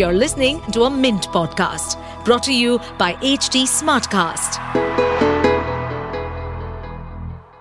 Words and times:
You're 0.00 0.14
listening 0.14 0.62
to 0.72 0.84
a 0.84 0.90
Mint 0.90 1.28
podcast 1.28 1.98
brought 2.24 2.42
to 2.44 2.54
you 2.54 2.78
by 2.96 3.12
HT 3.16 3.64
Smartcast. 3.68 4.56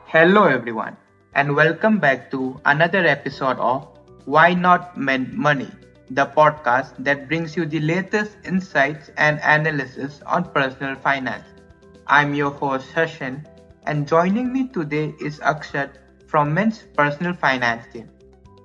Hello, 0.05 0.45
everyone, 0.45 0.95
and 1.33 1.53
welcome 1.53 1.99
back 1.99 2.31
to 2.31 2.57
another 2.63 3.05
episode 3.05 3.59
of 3.59 3.89
Why 4.23 4.53
Not 4.53 4.95
Mint 4.95 5.33
Money, 5.33 5.69
the 6.11 6.27
podcast 6.27 6.93
that 6.99 7.27
brings 7.27 7.57
you 7.57 7.65
the 7.65 7.81
latest 7.81 8.37
insights 8.45 9.11
and 9.17 9.41
analysis 9.43 10.21
on 10.25 10.45
personal 10.53 10.95
finance. 10.95 11.43
I'm 12.07 12.33
your 12.33 12.51
host, 12.51 12.87
Sashin, 12.93 13.45
and 13.85 14.07
joining 14.07 14.53
me 14.53 14.69
today 14.69 15.13
is 15.19 15.39
Akshat 15.39 15.89
from 16.27 16.53
Mint's 16.53 16.85
personal 16.95 17.33
finance 17.33 17.85
team. 17.91 18.09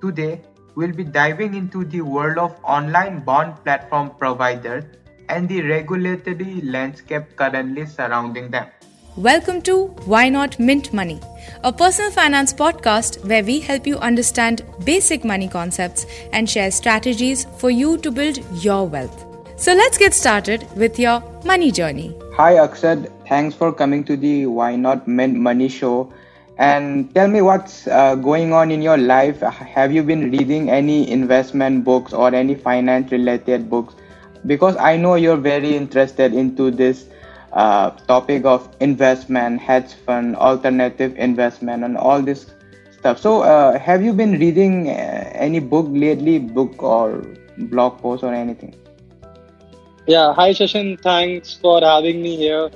Today, 0.01 0.43
we'll 0.75 0.91
be 0.91 1.03
diving 1.03 1.53
into 1.55 1.85
the 1.85 2.01
world 2.01 2.37
of 2.37 2.53
online 2.63 3.23
bond 3.23 3.55
platform 3.63 4.11
providers 4.19 4.83
and 5.29 5.47
the 5.47 5.61
regulatory 5.61 6.61
landscape 6.61 7.23
currently 7.37 7.85
surrounding 7.85 8.51
them. 8.51 8.67
Welcome 9.15 9.61
to 9.61 9.85
Why 10.13 10.27
Not 10.27 10.59
Mint 10.59 10.93
Money, 10.93 11.21
a 11.63 11.71
personal 11.71 12.11
finance 12.11 12.53
podcast 12.53 13.25
where 13.25 13.41
we 13.41 13.61
help 13.61 13.87
you 13.87 13.97
understand 13.99 14.65
basic 14.83 15.23
money 15.23 15.47
concepts 15.47 16.05
and 16.33 16.49
share 16.49 16.69
strategies 16.69 17.45
for 17.57 17.69
you 17.69 17.97
to 17.99 18.11
build 18.11 18.39
your 18.61 18.85
wealth. 18.85 19.25
So 19.55 19.73
let's 19.73 19.97
get 19.97 20.13
started 20.13 20.67
with 20.75 20.99
your 20.99 21.23
money 21.45 21.71
journey. 21.71 22.13
Hi, 22.33 22.55
Akshat. 22.55 23.09
Thanks 23.29 23.55
for 23.55 23.71
coming 23.71 24.03
to 24.03 24.17
the 24.17 24.47
Why 24.47 24.75
Not 24.75 25.07
Mint 25.07 25.37
Money 25.37 25.69
show. 25.69 26.11
And 26.57 27.13
tell 27.13 27.27
me 27.27 27.41
what's 27.41 27.85
uh, 27.87 28.15
going 28.15 28.53
on 28.53 28.71
in 28.71 28.81
your 28.81 28.97
life. 28.97 29.41
Have 29.41 29.91
you 29.91 30.03
been 30.03 30.31
reading 30.31 30.69
any 30.69 31.09
investment 31.09 31.83
books 31.83 32.13
or 32.13 32.33
any 32.33 32.55
finance 32.55 33.11
related 33.11 33.69
books? 33.69 33.95
Because 34.45 34.77
I 34.77 34.95
know 34.95 35.15
you're 35.15 35.37
very 35.37 35.75
interested 35.75 36.33
into 36.33 36.71
this 36.71 37.07
uh, 37.51 37.89
topic 38.07 38.45
of 38.45 38.73
investment, 38.79 39.59
hedge 39.59 39.93
fund, 40.05 40.35
alternative 40.37 41.15
investment, 41.17 41.83
and 41.83 41.97
all 41.97 42.21
this 42.21 42.51
stuff. 42.97 43.19
So, 43.19 43.41
uh, 43.41 43.77
have 43.79 44.03
you 44.03 44.13
been 44.13 44.39
reading 44.39 44.89
uh, 44.89 45.31
any 45.33 45.59
book 45.59 45.87
lately, 45.89 46.39
book 46.39 46.81
or 46.81 47.23
blog 47.57 47.99
post 47.99 48.23
or 48.23 48.33
anything? 48.33 48.75
Yeah, 50.07 50.33
hi 50.33 50.51
Shashin. 50.51 51.01
Thanks 51.01 51.53
for 51.53 51.81
having 51.81 52.21
me 52.21 52.35
here. 52.37 52.69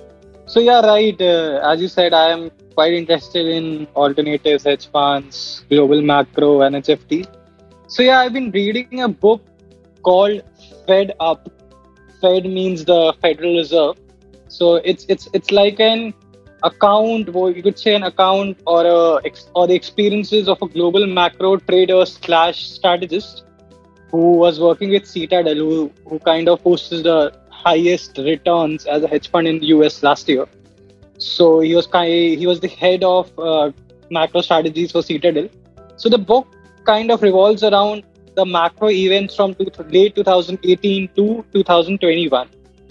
So 0.47 0.59
yeah, 0.59 0.81
right. 0.81 1.21
Uh, 1.21 1.59
as 1.63 1.79
you 1.79 1.87
said, 1.87 2.13
I 2.13 2.29
am 2.31 2.49
quite 2.75 2.93
interested 2.93 3.47
in 3.47 3.87
alternatives, 3.95 4.63
hedge 4.63 4.87
funds, 4.87 5.65
global 5.69 6.01
macro, 6.01 6.61
and 6.61 6.75
HFT. 6.75 7.27
So 7.87 8.03
yeah, 8.03 8.19
I've 8.19 8.33
been 8.33 8.51
reading 8.51 9.01
a 9.01 9.07
book 9.07 9.41
called 10.03 10.43
Fed 10.87 11.13
Up. 11.19 11.49
Fed 12.21 12.45
means 12.45 12.85
the 12.85 13.13
Federal 13.21 13.57
Reserve. 13.57 13.97
So 14.47 14.75
it's 14.75 15.05
it's 15.09 15.27
it's 15.33 15.51
like 15.51 15.79
an 15.79 16.13
account, 16.63 17.33
or 17.33 17.51
you 17.51 17.63
could 17.63 17.79
say 17.79 17.95
an 17.95 18.03
account 18.03 18.59
or 18.65 18.85
a 18.85 19.31
or 19.55 19.67
the 19.67 19.75
experiences 19.75 20.47
of 20.47 20.61
a 20.61 20.67
global 20.67 21.05
macro 21.07 21.57
trader 21.57 22.05
slash 22.05 22.69
strategist 22.69 23.43
who 24.11 24.33
was 24.33 24.59
working 24.59 24.89
with 24.89 25.05
Citadel, 25.05 25.55
who, 25.55 25.91
who 26.07 26.19
kind 26.19 26.49
of 26.49 26.63
posted 26.63 27.03
the 27.03 27.33
highest 27.49 28.17
returns 28.17 28.85
as 28.85 29.03
a 29.03 29.07
hedge 29.07 29.29
fund 29.29 29.47
in 29.47 29.59
the 29.59 29.67
US 29.67 30.01
last 30.01 30.27
year. 30.27 30.47
So 31.19 31.59
he 31.59 31.75
was 31.75 31.85
kind 31.85 32.39
he 32.39 32.47
was 32.47 32.59
the 32.59 32.67
head 32.67 33.03
of 33.03 33.31
uh, 33.37 33.71
macro 34.09 34.41
strategies 34.41 34.91
for 34.91 35.03
Citadel. 35.03 35.49
So 35.97 36.09
the 36.09 36.17
book 36.17 36.47
kind 36.85 37.11
of 37.11 37.21
revolves 37.21 37.63
around 37.63 38.03
the 38.35 38.45
macro 38.45 38.89
events 38.89 39.35
from 39.35 39.55
late 39.89 40.15
2018 40.15 41.09
to 41.15 41.45
2021. 41.53 42.49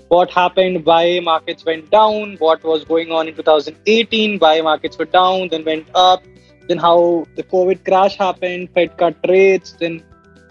What 0.09 0.31
happened? 0.31 0.85
Why 0.85 1.21
markets 1.21 1.65
went 1.65 1.91
down? 1.91 2.37
What 2.39 2.63
was 2.65 2.85
going 2.85 3.11
on 3.13 3.29
in 3.29 3.35
2018? 3.35 4.39
Why 4.39 4.61
markets 4.61 4.99
were 4.99 5.07
down? 5.07 5.49
Then 5.49 5.65
went 5.65 5.89
up? 5.95 6.23
Then 6.69 6.79
how 6.79 7.27
the 7.37 7.43
COVID 7.43 7.85
crash 7.85 8.17
happened? 8.17 8.71
Fed 8.75 8.97
cut 8.99 9.17
rates? 9.27 9.73
Then 9.73 10.03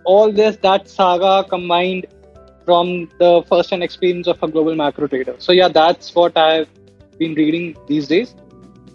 all 0.04 0.32
this 0.32 0.58
that 0.58 0.90
saga 0.90 1.48
combined 1.48 2.08
from 2.66 3.10
the 3.20 3.44
first-hand 3.48 3.84
experience 3.84 4.28
of 4.28 4.42
a 4.44 4.48
global 4.48 4.76
macro 4.76 5.08
trader. 5.08 5.36
So 5.38 5.52
yeah, 5.52 5.70
that's 5.70 6.14
what 6.14 6.38
I've 6.38 6.70
been 7.18 7.34
reading 7.36 7.76
these 7.88 8.08
days. 8.08 8.36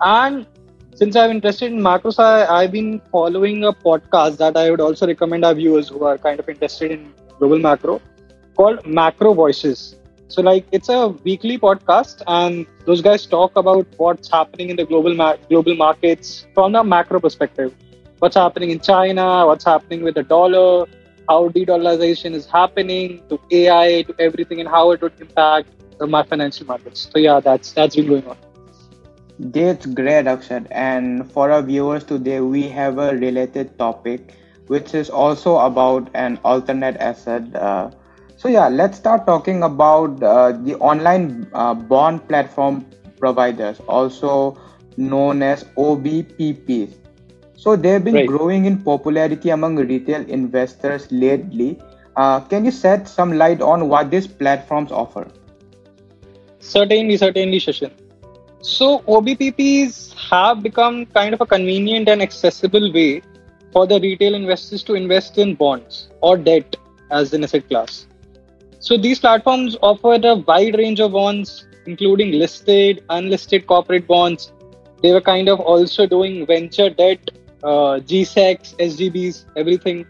And 0.01 0.47
since 0.95 1.17
I'm 1.17 1.31
interested 1.31 1.73
in 1.73 1.81
macros, 1.81 2.19
I, 2.19 2.63
have 2.63 2.73
been 2.73 3.01
following 3.11 3.65
a 3.65 3.73
podcast 3.73 4.37
that 4.39 4.57
I 4.57 4.71
would 4.71 4.81
also 4.81 5.07
recommend 5.07 5.45
our 5.45 5.55
viewers 5.55 5.89
who 5.89 6.05
are 6.05 6.19
kind 6.19 6.39
of 6.39 6.49
interested 6.49 6.91
in 6.91 7.13
global 7.39 7.59
macro 7.59 8.01
called 8.57 8.87
Macro 8.87 9.33
Voices. 9.35 9.97
So, 10.29 10.43
like, 10.43 10.65
it's 10.73 10.89
a 10.89 11.09
weekly 11.09 11.59
podcast, 11.59 12.23
and 12.27 12.67
those 12.87 13.03
guys 13.03 13.27
talk 13.27 13.57
about 13.57 13.87
what's 13.97 14.31
happening 14.31 14.71
in 14.71 14.77
the 14.77 14.85
global 14.85 15.15
ma- 15.15 15.37
global 15.49 15.75
markets 15.75 16.47
from 16.55 16.75
a 16.75 16.83
macro 16.83 17.21
perspective. 17.21 17.75
What's 18.19 18.37
happening 18.37 18.71
in 18.71 18.81
China? 18.81 19.47
What's 19.47 19.65
happening 19.65 20.03
with 20.03 20.15
the 20.15 20.23
dollar? 20.23 20.87
How 21.29 21.49
de-dollarization 21.49 22.33
is 22.35 22.47
happening 22.47 23.23
to 23.29 23.39
AI, 23.51 24.03
to 24.03 24.15
everything, 24.19 24.61
and 24.61 24.69
how 24.69 24.91
it 24.93 25.03
would 25.03 25.21
impact 25.21 25.69
my 26.01 26.23
financial 26.23 26.67
markets. 26.67 27.09
So 27.13 27.19
yeah, 27.19 27.41
that's 27.41 27.73
that's 27.73 27.97
been 27.97 28.09
going 28.09 28.27
on. 28.27 28.37
That's 29.39 29.87
great, 29.87 30.27
Akshat. 30.27 30.67
And 30.71 31.31
for 31.31 31.51
our 31.51 31.63
viewers 31.63 32.05
today, 32.05 32.41
we 32.41 32.69
have 32.69 32.99
a 32.99 33.15
related 33.17 33.79
topic, 33.79 34.35
which 34.67 34.95
is 34.95 35.11
also 35.11 35.59
about 35.59 36.09
an 36.15 36.39
alternate 36.45 36.97
asset. 36.99 37.55
Uh, 37.55 37.91
so 38.37 38.49
yeah, 38.49 38.69
let's 38.69 38.99
start 38.99 39.27
talking 39.27 39.63
about 39.63 40.23
uh, 40.23 40.53
the 40.53 40.77
online 40.77 41.49
uh, 41.53 41.75
bond 41.75 42.27
platform 42.29 42.87
providers, 43.19 43.81
also 43.89 44.59
known 44.97 45.43
as 45.43 45.65
OBPPs. 45.77 46.95
So 47.57 47.77
they've 47.77 48.03
been 48.03 48.15
right. 48.15 48.27
growing 48.27 48.65
in 48.65 48.83
popularity 48.83 49.51
among 49.51 49.77
retail 49.77 50.23
investors 50.29 51.11
lately. 51.11 51.81
Uh, 52.17 52.41
can 52.41 52.65
you 52.65 52.71
shed 52.71 53.09
some 53.09 53.33
light 53.33 53.61
on 53.63 53.89
what 53.89 54.11
these 54.11 54.27
platforms 54.27 54.91
offer? 54.93 55.27
Certainly, 56.63 57.17
certainly, 57.17 57.59
Shashin. 57.59 57.91
So, 58.61 59.01
OBPPs 59.01 60.15
have 60.31 60.63
become 60.63 61.07
kind 61.07 61.35
of 61.35 61.41
a 61.41 61.47
convenient 61.47 62.09
and 62.09 62.23
accessible 62.23 62.93
way 62.93 63.23
for 63.73 63.87
the 63.87 63.99
retail 64.01 64.35
investors 64.35 64.83
to 64.85 64.95
invest 64.95 65.39
in 65.39 65.57
bonds 65.57 66.09
or 66.21 66.37
debt 66.37 66.77
as 67.11 67.33
an 67.33 67.43
asset 67.43 67.69
class. 67.69 68.07
So, 68.79 68.97
these 68.97 69.19
platforms 69.19 69.77
offer 69.83 70.15
a 70.23 70.37
wide 70.37 70.77
range 70.79 71.01
of 71.01 71.13
bonds, 71.13 71.67
including 71.87 72.33
listed, 72.33 73.03
unlisted 73.11 73.67
corporate 73.67 74.07
bonds. 74.07 74.53
They 75.03 75.13
were 75.13 75.21
kind 75.21 75.49
of 75.49 75.59
also 75.59 76.07
doing 76.07 76.47
venture 76.47 76.91
debt, 76.91 77.29
uh, 77.65 77.99
GSECs, 78.11 78.77
SGBs, 78.77 79.47
everything. 79.57 80.07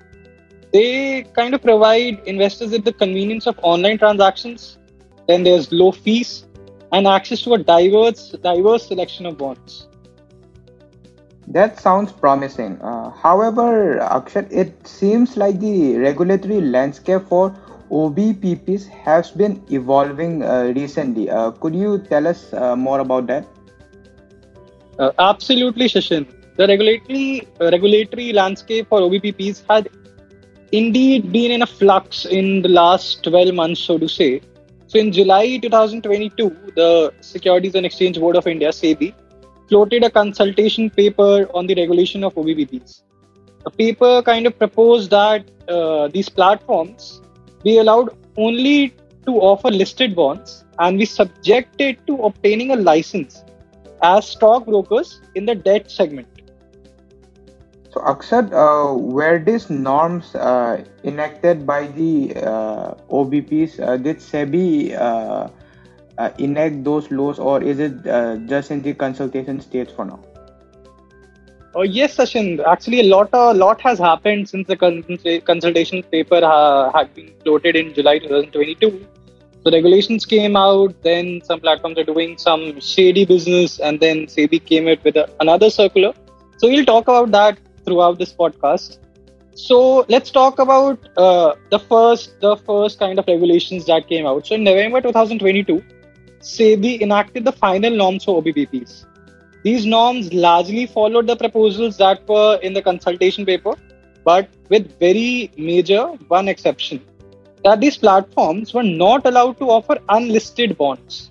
They 0.72 1.22
kind 1.34 1.54
of 1.54 1.62
provide 1.62 2.20
investors 2.26 2.72
with 2.72 2.84
the 2.84 2.92
convenience 2.92 3.46
of 3.46 3.58
online 3.62 3.98
transactions 3.98 4.78
then 5.26 5.44
there's 5.44 5.70
low 5.72 5.92
fees 5.92 6.44
and 6.92 7.06
access 7.06 7.42
to 7.42 7.54
a 7.54 7.58
diverse 7.58 8.30
diverse 8.42 8.86
selection 8.86 9.26
of 9.26 9.38
bonds. 9.38 9.86
That 11.48 11.80
sounds 11.80 12.12
promising. 12.12 12.80
Uh, 12.80 13.10
however, 13.10 13.98
Akshat, 13.98 14.52
it 14.52 14.86
seems 14.86 15.36
like 15.36 15.58
the 15.60 15.96
regulatory 15.98 16.60
landscape 16.60 17.22
for 17.28 17.54
OBPPs 17.90 18.88
has 18.88 19.30
been 19.30 19.62
evolving 19.70 20.42
uh, 20.42 20.72
recently. 20.74 21.28
Uh, 21.28 21.50
could 21.50 21.74
you 21.74 21.98
tell 21.98 22.26
us 22.26 22.52
uh, 22.54 22.76
more 22.76 23.00
about 23.00 23.26
that? 23.26 23.46
Uh, 24.98 25.10
absolutely, 25.18 25.86
Shashin. 25.86 26.26
The 26.56 26.66
regulatory 26.66 27.48
uh, 27.60 27.70
regulatory 27.70 28.32
landscape 28.32 28.88
for 28.88 29.00
OBPPs 29.00 29.62
had 29.68 29.88
indeed 30.70 31.32
been 31.32 31.50
in 31.50 31.62
a 31.62 31.66
flux 31.66 32.24
in 32.24 32.62
the 32.62 32.68
last 32.68 33.22
12 33.24 33.54
months, 33.54 33.80
so 33.80 33.98
to 33.98 34.08
say. 34.08 34.40
So 34.92 34.98
in 34.98 35.10
July 35.10 35.56
2022, 35.56 36.72
the 36.76 37.14
Securities 37.22 37.74
and 37.76 37.86
Exchange 37.86 38.20
Board 38.20 38.36
of 38.36 38.46
India, 38.46 38.68
SEBI, 38.68 39.14
floated 39.66 40.04
a 40.04 40.10
consultation 40.10 40.90
paper 40.90 41.48
on 41.54 41.66
the 41.66 41.74
regulation 41.74 42.22
of 42.22 42.34
OBPPs. 42.34 43.00
The 43.64 43.70
paper 43.70 44.20
kind 44.20 44.46
of 44.46 44.58
proposed 44.58 45.10
that 45.10 45.50
uh, 45.66 46.08
these 46.08 46.28
platforms 46.28 47.22
be 47.64 47.78
allowed 47.78 48.10
only 48.36 48.90
to 49.24 49.40
offer 49.40 49.70
listed 49.70 50.14
bonds 50.14 50.66
and 50.78 50.98
be 50.98 51.06
subjected 51.06 52.06
to 52.06 52.24
obtaining 52.24 52.72
a 52.72 52.76
license 52.76 53.44
as 54.02 54.28
stockbrokers 54.28 55.22
in 55.34 55.46
the 55.46 55.54
debt 55.54 55.90
segment. 55.90 56.28
So, 57.92 58.00
Akshat, 58.00 58.52
uh, 58.54 58.94
were 58.96 59.38
these 59.38 59.68
norms 59.68 60.34
uh, 60.34 60.82
enacted 61.04 61.66
by 61.66 61.88
the 61.88 62.34
uh, 62.36 62.94
OBPs? 63.10 63.78
Uh, 63.86 63.98
did 63.98 64.16
SEBI 64.16 64.96
uh, 64.98 65.48
uh, 66.16 66.30
enact 66.38 66.84
those 66.84 67.10
laws, 67.10 67.38
or 67.38 67.62
is 67.62 67.78
it 67.78 68.02
just 68.48 68.70
in 68.70 68.80
the 68.80 68.94
consultation 68.94 69.60
stage 69.60 69.90
for 69.90 70.06
now? 70.06 70.20
Oh 71.74 71.82
yes, 71.82 72.16
Sachin. 72.16 72.64
Actually, 72.66 73.00
a 73.00 73.14
lot, 73.14 73.28
a 73.34 73.52
lot 73.52 73.78
has 73.82 73.98
happened 73.98 74.48
since 74.48 74.66
the 74.68 75.42
consultation 75.44 76.02
paper 76.04 76.40
had 76.94 77.14
been 77.14 77.30
floated 77.42 77.76
in 77.76 77.92
July 77.92 78.20
2022. 78.20 79.06
The 79.64 79.70
regulations 79.70 80.24
came 80.24 80.56
out. 80.56 80.94
Then 81.02 81.42
some 81.44 81.60
platforms 81.60 81.98
are 81.98 82.04
doing 82.04 82.38
some 82.38 82.80
shady 82.80 83.26
business, 83.26 83.80
and 83.80 84.00
then 84.00 84.28
SEBI 84.28 84.64
came 84.64 84.88
out 84.88 85.04
with 85.04 85.16
a, 85.16 85.28
another 85.40 85.68
circular. 85.68 86.14
So 86.56 86.68
we'll 86.68 86.86
talk 86.86 87.04
about 87.04 87.30
that 87.32 87.58
throughout 87.84 88.18
this 88.18 88.32
podcast. 88.32 88.98
So 89.54 90.06
let's 90.08 90.30
talk 90.30 90.58
about 90.58 90.98
uh, 91.16 91.54
the 91.70 91.78
first, 91.78 92.40
the 92.40 92.56
first 92.56 92.98
kind 92.98 93.18
of 93.18 93.26
regulations 93.26 93.86
that 93.86 94.08
came 94.08 94.26
out. 94.26 94.46
So 94.46 94.54
in 94.54 94.64
November 94.64 95.00
2022, 95.00 95.82
SEBI 96.40 97.00
enacted 97.00 97.44
the 97.44 97.52
final 97.52 97.90
norms 97.90 98.24
for 98.24 98.42
OBPPs. 98.42 99.04
These 99.62 99.86
norms 99.86 100.32
largely 100.32 100.86
followed 100.86 101.26
the 101.26 101.36
proposals 101.36 101.96
that 101.98 102.26
were 102.26 102.58
in 102.62 102.72
the 102.72 102.82
consultation 102.82 103.46
paper, 103.46 103.74
but 104.24 104.48
with 104.68 104.98
very 104.98 105.52
major 105.56 106.06
one 106.28 106.48
exception 106.48 107.00
that 107.64 107.80
these 107.80 107.96
platforms 107.96 108.74
were 108.74 108.82
not 108.82 109.24
allowed 109.26 109.58
to 109.58 109.70
offer 109.70 109.98
unlisted 110.08 110.76
bonds. 110.76 111.30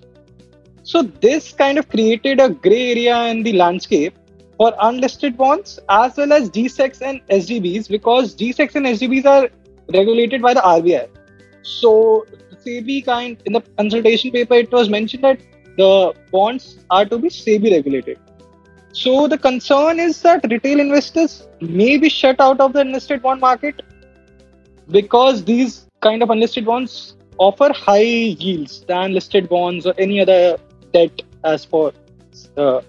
So, 0.82 1.02
this 1.02 1.52
kind 1.52 1.78
of 1.78 1.88
created 1.88 2.40
a 2.40 2.48
gray 2.48 2.90
area 2.90 3.26
in 3.26 3.42
the 3.42 3.52
landscape 3.52 4.14
for 4.62 4.72
unlisted 4.88 5.36
bonds 5.36 5.78
as 5.88 6.16
well 6.16 6.32
as 6.32 6.48
GSECs 6.56 7.00
and 7.02 7.20
SGBs 7.36 7.88
because 7.88 8.36
GSECs 8.36 8.76
and 8.76 8.86
SGBs 8.86 9.24
are 9.26 9.48
regulated 9.92 10.40
by 10.40 10.54
the 10.54 10.60
RBI. 10.60 11.08
So, 11.62 12.26
SEBI 12.64 13.04
kind 13.04 13.42
in 13.44 13.54
the 13.54 13.62
consultation 13.76 14.30
paper, 14.30 14.54
it 14.54 14.70
was 14.70 14.88
mentioned 14.88 15.24
that 15.24 15.40
the 15.78 16.14
bonds 16.30 16.78
are 16.90 17.04
to 17.04 17.18
be 17.18 17.28
SEBI 17.28 17.72
regulated. 17.72 18.20
So 18.92 19.26
the 19.26 19.38
concern 19.38 19.98
is 19.98 20.20
that 20.22 20.46
retail 20.48 20.78
investors 20.78 21.48
may 21.60 21.96
be 21.96 22.08
shut 22.08 22.40
out 22.40 22.60
of 22.60 22.74
the 22.74 22.80
unlisted 22.80 23.22
bond 23.22 23.40
market 23.40 23.82
because 24.90 25.42
these 25.44 25.86
kind 26.00 26.22
of 26.22 26.30
unlisted 26.30 26.66
bonds 26.66 27.16
offer 27.38 27.72
high 27.72 28.12
yields 28.44 28.84
than 28.86 29.14
listed 29.14 29.48
bonds 29.48 29.86
or 29.86 29.94
any 29.98 30.20
other 30.20 30.56
debt 30.92 31.22
as 31.42 31.64
for 31.64 31.92
uh, 32.56 32.80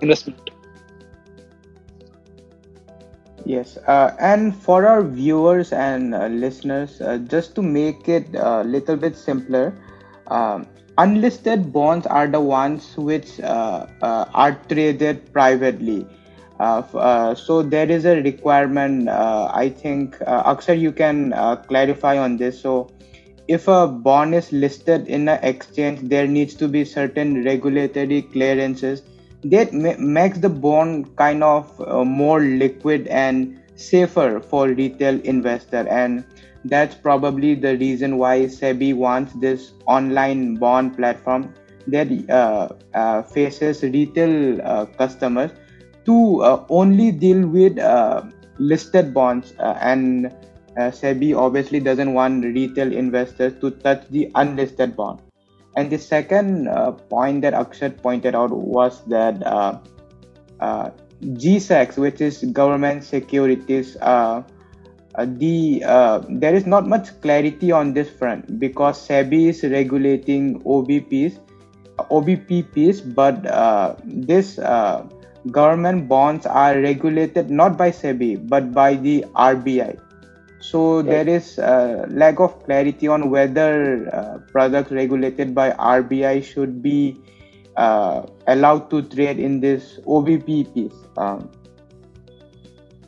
investment. 0.00 0.50
Yes, 3.48 3.78
uh, 3.88 4.14
and 4.20 4.54
for 4.54 4.86
our 4.86 5.02
viewers 5.02 5.72
and 5.72 6.14
uh, 6.14 6.26
listeners, 6.28 7.00
uh, 7.00 7.18
just 7.18 7.54
to 7.56 7.62
make 7.62 8.08
it 8.08 8.26
a 8.34 8.62
little 8.62 8.96
bit 8.96 9.16
simpler, 9.16 9.74
um, 10.28 10.66
unlisted 10.98 11.72
bonds 11.72 12.06
are 12.06 12.28
the 12.28 12.40
ones 12.40 12.96
which 12.98 13.40
uh, 13.40 13.86
uh, 14.02 14.26
are 14.34 14.52
traded 14.68 15.32
privately. 15.32 16.06
Uh, 16.60 17.34
so 17.34 17.62
there 17.62 17.90
is 17.90 18.04
a 18.04 18.20
requirement. 18.22 19.08
I 19.08 19.70
think 19.70 20.16
Akshay, 20.26 20.76
you 20.76 20.92
can 20.92 21.32
clarify 21.68 22.18
on 22.18 22.36
this. 22.36 22.60
So 22.60 22.90
if 23.48 23.66
a 23.68 23.86
bond 23.88 24.34
is 24.34 24.52
listed 24.52 25.08
in 25.08 25.28
an 25.28 25.38
exchange, 25.42 26.00
there 26.02 26.26
needs 26.26 26.54
to 26.56 26.68
be 26.68 26.84
certain 26.84 27.44
regulatory 27.44 28.22
clearances 28.22 29.02
that 29.42 29.72
makes 29.72 30.38
the 30.38 30.48
bond 30.48 31.16
kind 31.16 31.44
of 31.44 31.80
uh, 31.80 32.04
more 32.04 32.40
liquid 32.40 33.06
and 33.06 33.60
safer 33.76 34.40
for 34.40 34.68
retail 34.68 35.20
investor. 35.20 35.86
And 35.88 36.24
that's 36.64 36.94
probably 36.94 37.54
the 37.54 37.76
reason 37.78 38.18
why 38.18 38.40
SEBI 38.40 38.94
wants 38.94 39.32
this 39.34 39.72
online 39.86 40.56
bond 40.56 40.96
platform 40.96 41.54
that 41.86 42.08
uh, 42.28 42.68
uh, 42.94 43.22
faces 43.22 43.82
retail 43.82 44.60
uh, 44.62 44.86
customers 44.86 45.52
to 46.04 46.42
uh, 46.42 46.64
only 46.68 47.12
deal 47.12 47.46
with 47.46 47.78
uh, 47.78 48.22
listed 48.58 49.14
bonds. 49.14 49.54
And 49.58 50.34
SEBI 50.76 51.36
obviously 51.36 51.80
doesn't 51.80 52.12
want 52.12 52.44
retail 52.44 52.92
investors 52.92 53.54
to 53.60 53.70
touch 53.70 54.06
the 54.10 54.30
unlisted 54.34 54.96
bond 54.96 55.20
and 55.78 55.90
the 55.90 55.98
second 55.98 56.66
uh, 56.66 56.90
point 56.90 57.42
that 57.42 57.54
Akshat 57.54 58.02
pointed 58.02 58.34
out 58.34 58.50
was 58.50 59.04
that 59.04 59.46
uh, 59.46 59.78
uh, 60.58 60.90
GSECs, 61.22 61.96
which 61.96 62.20
is 62.20 62.42
government 62.52 63.04
securities, 63.04 63.96
uh, 64.00 64.42
uh, 65.14 65.26
the 65.42 65.84
uh, 65.86 66.20
there 66.28 66.54
is 66.54 66.66
not 66.66 66.88
much 66.88 67.12
clarity 67.20 67.70
on 67.70 67.92
this 67.92 68.10
front 68.10 68.58
because 68.58 69.06
SEBI 69.06 69.50
is 69.50 69.62
regulating 69.62 70.60
OBPs, 70.64 71.38
OBPPs, 72.18 73.14
but 73.14 73.46
this 74.04 74.58
government 75.52 76.08
bonds 76.08 76.44
are 76.44 76.80
regulated 76.80 77.50
not 77.50 77.78
by 77.78 77.90
SEBI 77.92 78.48
but 78.48 78.72
by 78.72 78.94
the 78.94 79.24
RBI 79.36 79.98
so 80.60 81.02
there 81.02 81.28
is 81.28 81.58
a 81.58 82.06
lack 82.08 82.40
of 82.40 82.64
clarity 82.64 83.06
on 83.08 83.30
whether 83.30 84.08
uh, 84.12 84.38
products 84.50 84.90
regulated 84.90 85.54
by 85.54 85.70
RBI 85.70 86.42
should 86.42 86.82
be 86.82 87.16
uh, 87.76 88.26
allowed 88.48 88.90
to 88.90 89.02
trade 89.02 89.38
in 89.38 89.60
this 89.60 90.00
OBPPs. 90.04 90.94
Um, 91.16 91.50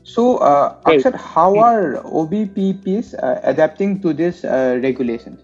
so, 0.05 0.38
uh, 0.38 0.81
Akshat, 0.82 1.14
how 1.14 1.56
are 1.58 2.02
OBPPs 2.02 3.14
uh, 3.23 3.41
adapting 3.44 4.00
to 4.00 4.12
this 4.12 4.44
uh, 4.44 4.79
regulations? 4.82 5.41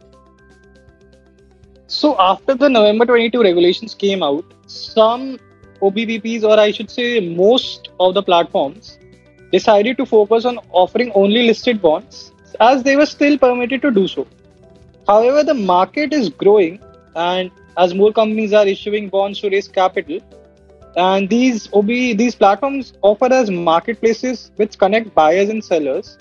So, 1.87 2.17
after 2.19 2.55
the 2.55 2.69
November 2.69 3.06
22 3.06 3.43
regulations 3.43 3.94
came 3.94 4.25
out, 4.25 4.44
some 4.67 5.38
OBPPs, 5.81 6.43
or 6.43 6.58
I 6.58 6.73
should 6.73 6.91
say, 6.91 7.20
most 7.20 7.91
of 8.00 8.14
the 8.14 8.23
platforms, 8.23 8.99
decided 9.52 9.96
to 9.98 10.06
focus 10.06 10.44
on 10.44 10.58
offering 10.70 11.12
only 11.14 11.46
listed 11.46 11.81
bonds 11.81 12.32
as 12.60 12.82
they 12.82 12.96
were 12.96 13.06
still 13.06 13.38
permitted 13.38 13.82
to 13.82 13.90
do 13.90 14.08
so. 14.08 14.26
However, 15.06 15.44
the 15.44 15.54
market 15.54 16.12
is 16.12 16.28
growing 16.31 16.81
and 17.14 17.50
as 17.76 17.94
more 17.94 18.12
companies 18.12 18.52
are 18.52 18.66
issuing 18.66 19.08
bonds 19.08 19.40
to 19.40 19.50
raise 19.50 19.69
capital, 19.69 20.20
and 20.96 21.28
these 21.28 21.69
OB 21.72 21.87
these 21.87 22.34
platforms 22.34 22.94
offer 23.02 23.32
as 23.32 23.50
marketplaces 23.50 24.50
which 24.56 24.78
connect 24.78 25.14
buyers 25.14 25.50
and 25.50 25.62
sellers 25.62 26.16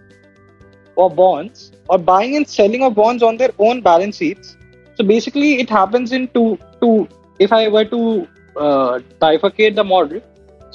or 0.95 1.09
bonds 1.09 1.71
or 1.89 1.97
buying 1.97 2.35
and 2.35 2.47
selling 2.47 2.83
of 2.83 2.95
bonds 2.95 3.23
on 3.23 3.37
their 3.37 3.51
own 3.59 3.81
balance 3.81 4.17
sheets. 4.17 4.57
So 4.95 5.03
basically, 5.03 5.59
it 5.59 5.69
happens 5.69 6.11
in 6.11 6.27
two 6.29 6.59
two. 6.81 7.07
If 7.39 7.51
I 7.53 7.67
were 7.67 7.85
to 7.85 8.27
uh, 8.57 8.99
bifurcate 9.21 9.75
the 9.75 9.83
model, 9.83 10.21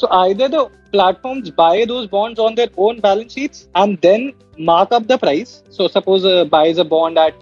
so 0.00 0.08
either 0.10 0.48
the 0.48 0.70
platforms 0.92 1.50
buy 1.50 1.84
those 1.84 2.06
bonds 2.06 2.38
on 2.38 2.54
their 2.54 2.68
own 2.76 3.00
balance 3.00 3.34
sheets 3.34 3.68
and 3.74 4.00
then 4.00 4.32
mark 4.58 4.92
up 4.92 5.06
the 5.06 5.18
price. 5.18 5.62
So 5.68 5.88
suppose 5.88 6.24
a 6.24 6.46
buys 6.46 6.78
a 6.78 6.84
bond 6.84 7.18
at 7.18 7.34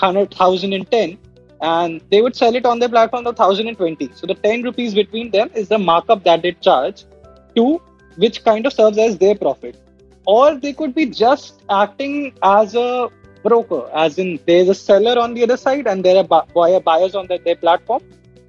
100,010 0.00 1.18
and 1.62 2.02
they 2.10 2.20
would 2.20 2.36
sell 2.36 2.54
it 2.54 2.66
on 2.66 2.80
their 2.80 2.90
platform 2.90 3.26
at 3.26 3.38
1020. 3.38 4.10
So 4.14 4.26
the 4.26 4.34
10 4.34 4.62
rupees 4.62 4.94
between 4.94 5.30
them 5.30 5.50
is 5.54 5.68
the 5.68 5.78
markup 5.78 6.22
that 6.24 6.42
they 6.42 6.52
charge 6.52 7.04
to 7.54 7.80
which 8.16 8.44
kind 8.44 8.66
of 8.66 8.74
serves 8.74 8.98
as 8.98 9.16
their 9.16 9.34
profit. 9.34 9.80
Or 10.26 10.54
they 10.54 10.74
could 10.74 10.94
be 10.94 11.06
just 11.06 11.62
acting 11.70 12.34
as 12.42 12.74
a 12.74 13.08
broker, 13.42 13.88
as 13.94 14.18
in 14.18 14.38
there's 14.46 14.68
a 14.68 14.74
seller 14.74 15.18
on 15.18 15.32
the 15.32 15.42
other 15.44 15.56
side 15.56 15.86
and 15.86 16.04
there 16.04 16.16
are 16.18 16.44
buyer 16.54 16.80
buyers 16.80 17.14
on 17.14 17.26
the, 17.28 17.38
their 17.38 17.56
platform, 17.56 18.02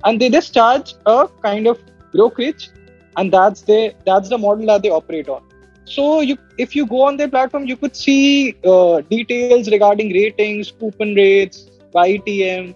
and 0.03 0.19
they 0.19 0.29
just 0.29 0.53
charge 0.53 0.95
a 1.05 1.29
kind 1.41 1.67
of 1.67 1.79
brokerage 2.11 2.71
and 3.17 3.31
that's 3.31 3.61
the 3.61 3.93
that's 4.05 4.29
the 4.29 4.37
model 4.37 4.65
that 4.67 4.81
they 4.83 4.89
operate 4.89 5.29
on. 5.29 5.43
So 5.85 6.21
you 6.21 6.37
if 6.57 6.75
you 6.75 6.85
go 6.85 7.03
on 7.03 7.17
their 7.17 7.29
platform 7.29 7.65
you 7.65 7.77
could 7.77 7.95
see 7.95 8.55
uh, 8.65 9.01
details 9.01 9.69
regarding 9.69 10.13
ratings 10.13 10.71
coupon 10.71 11.15
rates 11.15 11.69
YTM 11.93 12.75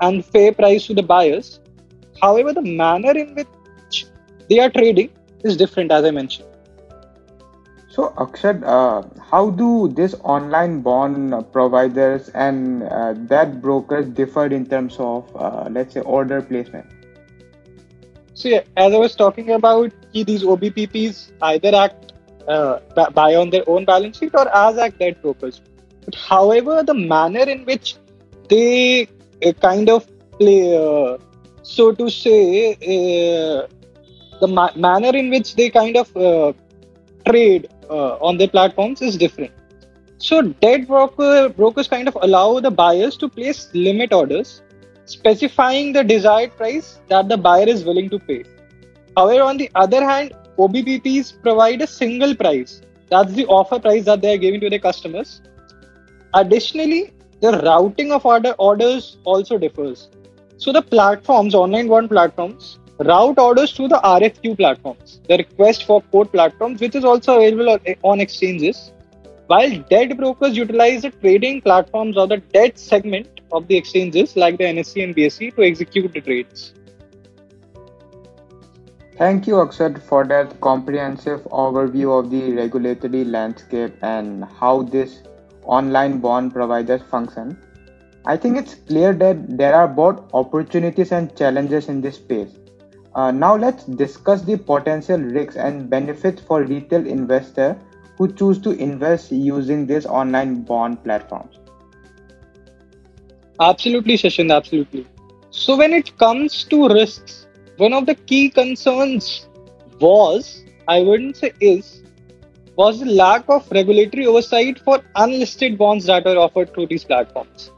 and 0.00 0.24
fair 0.24 0.52
price 0.52 0.86
to 0.86 0.94
the 0.94 1.02
buyers. 1.02 1.60
However 2.22 2.52
the 2.52 2.62
manner 2.62 3.16
in 3.16 3.34
which 3.34 4.06
they 4.48 4.60
are 4.60 4.70
trading 4.70 5.10
is 5.44 5.56
different 5.56 5.90
as 5.90 6.04
i 6.04 6.10
mentioned. 6.10 6.46
So 7.88 8.10
Akshat, 8.10 8.62
uh, 8.62 9.02
how 9.20 9.50
do 9.50 9.88
these 9.88 10.14
online 10.22 10.80
bond 10.80 11.34
providers 11.52 12.28
and 12.28 12.84
uh, 12.84 13.14
that 13.32 13.60
brokers 13.60 14.06
differ 14.06 14.46
in 14.46 14.64
terms 14.64 14.96
of, 15.00 15.34
uh, 15.34 15.68
let's 15.68 15.94
say, 15.94 16.00
order 16.00 16.40
placement? 16.40 16.86
So 18.40 18.48
yeah, 18.48 18.62
as 18.76 18.94
I 18.94 18.96
was 18.96 19.14
talking 19.14 19.50
about, 19.50 19.92
these 20.14 20.42
OBPPs 20.42 21.32
either 21.42 21.74
act 21.74 22.12
uh, 22.48 22.78
buy 23.10 23.34
on 23.34 23.50
their 23.50 23.64
own 23.68 23.84
balance 23.84 24.18
sheet 24.18 24.34
or 24.34 24.48
as 24.56 24.78
act 24.78 24.98
debt 24.98 25.20
brokers. 25.20 25.60
But 26.06 26.14
however, 26.14 26.82
the 26.82 26.94
manner 26.94 27.46
in 27.54 27.66
which 27.66 27.96
they 28.48 29.08
uh, 29.44 29.52
kind 29.60 29.90
of 29.90 30.06
play, 30.38 30.74
uh, 30.74 31.18
so 31.62 31.92
to 31.92 32.08
say, 32.08 32.72
uh, 32.94 33.66
the 34.40 34.48
ma- 34.48 34.72
manner 34.74 35.14
in 35.14 35.28
which 35.28 35.54
they 35.56 35.68
kind 35.68 35.98
of 35.98 36.16
uh, 36.16 36.54
trade 37.28 37.68
uh, 37.90 38.14
on 38.28 38.38
their 38.38 38.48
platforms 38.48 39.02
is 39.02 39.18
different. 39.18 39.52
So 40.16 40.40
debt 40.40 40.86
broker 40.86 41.50
brokers 41.50 41.88
kind 41.88 42.08
of 42.08 42.16
allow 42.22 42.58
the 42.60 42.70
buyers 42.70 43.18
to 43.18 43.28
place 43.28 43.68
limit 43.74 44.14
orders 44.14 44.62
specifying 45.10 45.92
the 45.92 46.04
desired 46.04 46.56
price 46.56 47.00
that 47.08 47.28
the 47.28 47.36
buyer 47.36 47.68
is 47.68 47.84
willing 47.84 48.08
to 48.10 48.18
pay. 48.18 48.44
However, 49.16 49.42
on 49.42 49.56
the 49.56 49.70
other 49.74 50.04
hand, 50.04 50.32
OBPPs 50.58 51.42
provide 51.42 51.82
a 51.82 51.86
single 51.86 52.34
price. 52.34 52.82
That's 53.08 53.32
the 53.32 53.46
offer 53.46 53.78
price 53.78 54.04
that 54.04 54.20
they 54.22 54.34
are 54.34 54.38
giving 54.38 54.60
to 54.60 54.70
their 54.70 54.78
customers. 54.78 55.40
Additionally, 56.34 57.12
the 57.40 57.52
routing 57.64 58.12
of 58.12 58.24
order 58.24 58.52
orders 58.58 59.16
also 59.24 59.58
differs. 59.58 60.08
So 60.58 60.72
the 60.72 60.82
platforms, 60.82 61.54
online 61.54 61.88
bond 61.88 62.10
platforms, 62.10 62.78
route 62.98 63.38
orders 63.38 63.72
to 63.72 63.88
the 63.88 63.98
RFQ 64.04 64.56
platforms, 64.58 65.20
the 65.26 65.38
request 65.38 65.84
for 65.84 66.02
quote 66.02 66.30
platforms, 66.30 66.80
which 66.80 66.94
is 66.94 67.04
also 67.04 67.36
available 67.38 67.78
on 68.02 68.20
exchanges, 68.20 68.92
while 69.46 69.70
debt 69.88 70.16
brokers 70.16 70.56
utilize 70.56 71.02
the 71.02 71.10
trading 71.10 71.62
platforms 71.62 72.16
or 72.16 72.26
the 72.28 72.36
debt 72.58 72.78
segment 72.78 73.39
of 73.52 73.66
the 73.68 73.76
exchanges 73.76 74.36
like 74.36 74.58
the 74.58 74.64
NSE 74.64 75.04
and 75.04 75.14
BSE 75.14 75.54
to 75.56 75.62
execute 75.62 76.12
the 76.12 76.20
trades. 76.20 76.74
Thank 79.16 79.46
you, 79.46 79.54
Akshat, 79.54 80.02
for 80.02 80.24
that 80.24 80.60
comprehensive 80.60 81.40
overview 81.50 82.18
of 82.18 82.30
the 82.30 82.54
regulatory 82.54 83.24
landscape 83.24 83.94
and 84.02 84.44
how 84.44 84.82
this 84.82 85.22
online 85.64 86.20
bond 86.20 86.54
providers 86.54 87.02
function. 87.10 87.58
I 88.24 88.36
think 88.36 88.56
it's 88.56 88.74
clear 88.74 89.12
that 89.14 89.58
there 89.58 89.74
are 89.74 89.88
both 89.88 90.22
opportunities 90.32 91.12
and 91.12 91.36
challenges 91.36 91.88
in 91.88 92.00
this 92.00 92.16
space. 92.16 92.50
Uh, 93.14 93.30
now 93.30 93.56
let's 93.56 93.84
discuss 93.84 94.42
the 94.42 94.56
potential 94.56 95.18
risks 95.18 95.56
and 95.56 95.90
benefits 95.90 96.40
for 96.40 96.62
retail 96.62 97.06
investors 97.06 97.76
who 98.16 98.32
choose 98.32 98.58
to 98.60 98.70
invest 98.70 99.32
using 99.32 99.86
these 99.86 100.06
online 100.06 100.62
bond 100.62 101.02
platforms. 101.02 101.58
Absolutely, 103.60 104.14
Shashin, 104.14 104.52
absolutely. 104.54 105.06
So 105.50 105.76
when 105.76 105.92
it 105.92 106.16
comes 106.18 106.64
to 106.64 106.88
risks, 106.88 107.46
one 107.76 107.92
of 107.92 108.06
the 108.06 108.14
key 108.14 108.50
concerns 108.50 109.48
was, 110.00 110.64
I 110.88 111.00
wouldn't 111.02 111.36
say 111.36 111.52
is, 111.60 112.02
was 112.76 113.00
the 113.00 113.06
lack 113.06 113.44
of 113.48 113.70
regulatory 113.70 114.26
oversight 114.26 114.78
for 114.80 115.00
unlisted 115.16 115.76
bonds 115.76 116.06
that 116.06 116.26
are 116.26 116.38
offered 116.38 116.72
through 116.72 116.86
these 116.86 117.04
platforms. 117.04 117.70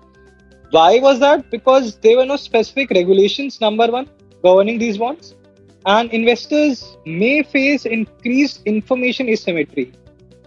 Why 0.71 0.99
was 1.01 1.19
that? 1.21 1.51
Because 1.51 1.97
there 1.99 2.17
were 2.17 2.27
no 2.27 2.37
specific 2.37 2.91
regulations, 2.91 3.61
number 3.61 3.89
one, 3.91 4.09
governing 4.43 4.79
these 4.79 4.99
bonds, 4.99 5.35
and 5.87 6.11
investors 6.13 6.97
may 7.05 7.43
face 7.43 7.85
increased 7.87 8.63
information 8.67 9.29
asymmetry, 9.29 9.93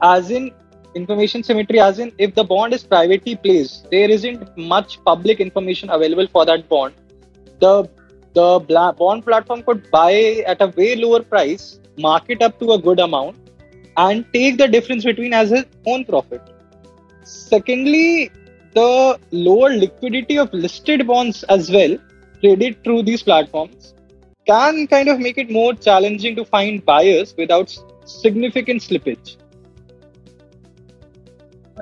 as 0.02 0.32
in 0.32 0.52
information 0.96 1.44
symmetry, 1.44 1.80
as 1.80 2.00
in 2.00 2.12
if 2.18 2.34
the 2.34 2.44
bond 2.44 2.74
is 2.74 2.84
privately 2.84 3.36
placed, 3.36 3.90
there 3.92 4.10
isn't 4.10 4.58
much 4.58 5.04
public 5.04 5.40
information 5.40 5.90
available 5.90 6.28
for 6.28 6.46
that 6.46 6.68
bond. 6.70 6.94
The 7.60 7.88
the 8.34 8.60
bond 8.98 9.24
platform 9.24 9.64
could 9.64 9.90
buy 9.92 10.44
at 10.46 10.62
a 10.62 10.68
way 10.68 10.96
lower 10.96 11.24
price, 11.24 11.80
mark 11.98 12.26
it 12.28 12.42
up 12.42 12.60
to 12.60 12.74
a 12.74 12.78
good 12.78 13.00
amount, 13.00 13.38
and 13.98 14.26
take 14.34 14.58
the 14.58 14.68
difference 14.68 15.06
between 15.06 15.34
as 15.34 15.52
his 15.52 15.66
own 15.86 16.04
profit. 16.04 16.42
Secondly, 17.24 18.30
the 18.74 19.18
lower 19.32 19.70
liquidity 19.70 20.38
of 20.38 20.54
listed 20.54 21.08
bonds 21.08 21.44
as 21.44 21.72
well 21.72 21.98
traded 22.42 22.84
through 22.84 23.04
these 23.04 23.24
platforms 23.24 23.94
can 24.46 24.86
kind 24.88 25.08
of 25.08 25.20
make 25.20 25.38
it 25.38 25.50
more 25.50 25.74
challenging 25.74 26.36
to 26.36 26.44
find 26.44 26.86
buyers 26.86 27.34
without 27.38 27.76
significant 28.06 28.82
slippage. 28.82 29.38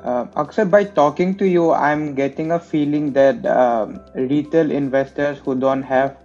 Uh, 0.03 0.27
Akshay, 0.36 0.65
by 0.65 0.83
talking 0.83 1.33
to 1.36 1.48
you, 1.48 1.72
I'm 1.72 2.13
getting 2.13 2.51
a 2.51 2.60
feeling 2.60 3.13
that 3.13 3.45
um, 3.45 4.01
retail 4.15 4.69
investors 4.69 5.39
who 5.39 5.55
don't 5.55 5.83
have 5.83 6.17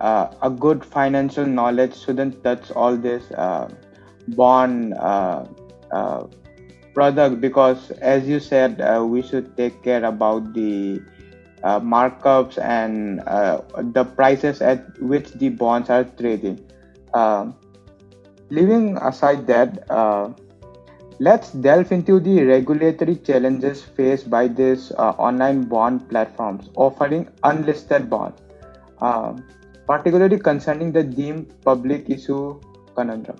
uh, 0.00 0.28
a 0.40 0.48
good 0.48 0.82
financial 0.82 1.44
knowledge 1.44 1.94
shouldn't 1.94 2.42
touch 2.42 2.70
all 2.70 2.96
this 2.96 3.30
uh, 3.32 3.68
bond 4.28 4.94
uh, 4.94 5.44
uh, 5.92 6.26
product 6.94 7.42
because, 7.42 7.90
as 8.00 8.26
you 8.26 8.40
said, 8.40 8.80
uh, 8.80 9.04
we 9.04 9.20
should 9.20 9.54
take 9.58 9.82
care 9.82 10.04
about 10.04 10.54
the 10.54 11.02
markups 11.62 12.56
and 12.62 13.18
the 13.92 14.04
prices 14.04 14.62
at 14.62 14.98
which 15.02 15.32
the 15.32 15.50
bonds 15.50 15.90
are 15.90 16.04
trading. 16.04 16.58
Leaving 18.48 18.96
aside 18.98 19.46
that, 19.46 19.84
let's 21.18 21.50
delve 21.50 21.92
into 21.92 22.20
the 22.20 22.44
regulatory 22.44 23.16
challenges 23.16 23.82
faced 23.82 24.30
by 24.30 24.46
these 24.48 24.92
uh, 24.92 25.10
online 25.28 25.62
bond 25.64 26.08
platforms 26.08 26.70
offering 26.76 27.28
unlisted 27.42 28.08
bonds, 28.08 28.40
uh, 29.00 29.34
particularly 29.86 30.38
concerning 30.38 30.92
the 30.92 31.02
deemed 31.02 31.52
public 31.64 32.08
issue 32.08 32.60
conundrum. 32.94 33.36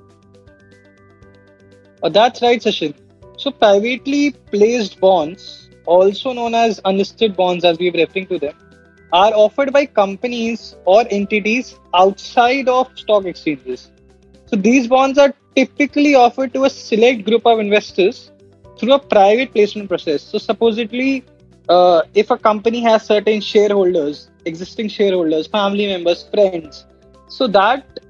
that's 2.11 2.43
right, 2.43 2.61
Sachin. 2.61 2.95
So, 3.37 3.51
privately 3.53 4.33
placed 4.33 4.99
bonds 5.01 5.69
also 5.89 6.33
known 6.33 6.55
as 6.55 6.81
unlisted 6.85 7.37
bonds, 7.37 7.65
as 7.65 7.79
we're 7.79 7.93
referring 7.93 8.27
to 8.27 8.39
them, 8.39 8.55
are 9.13 9.33
offered 9.33 9.73
by 9.73 9.87
companies 9.87 10.77
or 10.85 11.05
entities 11.11 11.77
outside 11.95 12.69
of 12.69 12.91
stock 12.97 13.25
exchanges. 13.25 13.91
So 14.47 14.57
these 14.57 14.87
bonds 14.87 15.19
are 15.19 15.33
typically 15.59 16.15
offered 16.15 16.55
to 16.55 16.65
a 16.65 16.71
select 16.71 17.25
group 17.29 17.47
of 17.53 17.59
investors 17.59 18.31
through 18.79 18.93
a 18.93 18.99
private 18.99 19.53
placement 19.53 19.88
process. 19.88 20.23
So 20.23 20.38
supposedly, 20.38 21.25
uh, 21.69 22.03
if 22.15 22.31
a 22.31 22.38
company 22.38 22.81
has 22.83 23.07
certain 23.07 23.41
shareholders, 23.41 24.31
existing 24.45 24.88
shareholders, 24.88 25.49
family 25.49 25.87
members, 25.87 26.23
friends, 26.35 26.85
so 27.29 27.49
that 27.49 28.00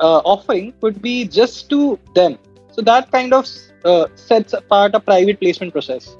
uh, 0.00 0.20
offering 0.34 0.72
could 0.80 1.00
be 1.00 1.16
just 1.26 1.70
to 1.70 1.98
them. 2.14 2.38
So 2.72 2.82
that 2.82 3.10
kind 3.10 3.32
of 3.32 3.46
uh, 3.84 4.06
sets 4.14 4.52
apart 4.52 4.94
a 4.94 5.00
private 5.00 5.40
placement 5.40 5.72
process. 5.72 6.16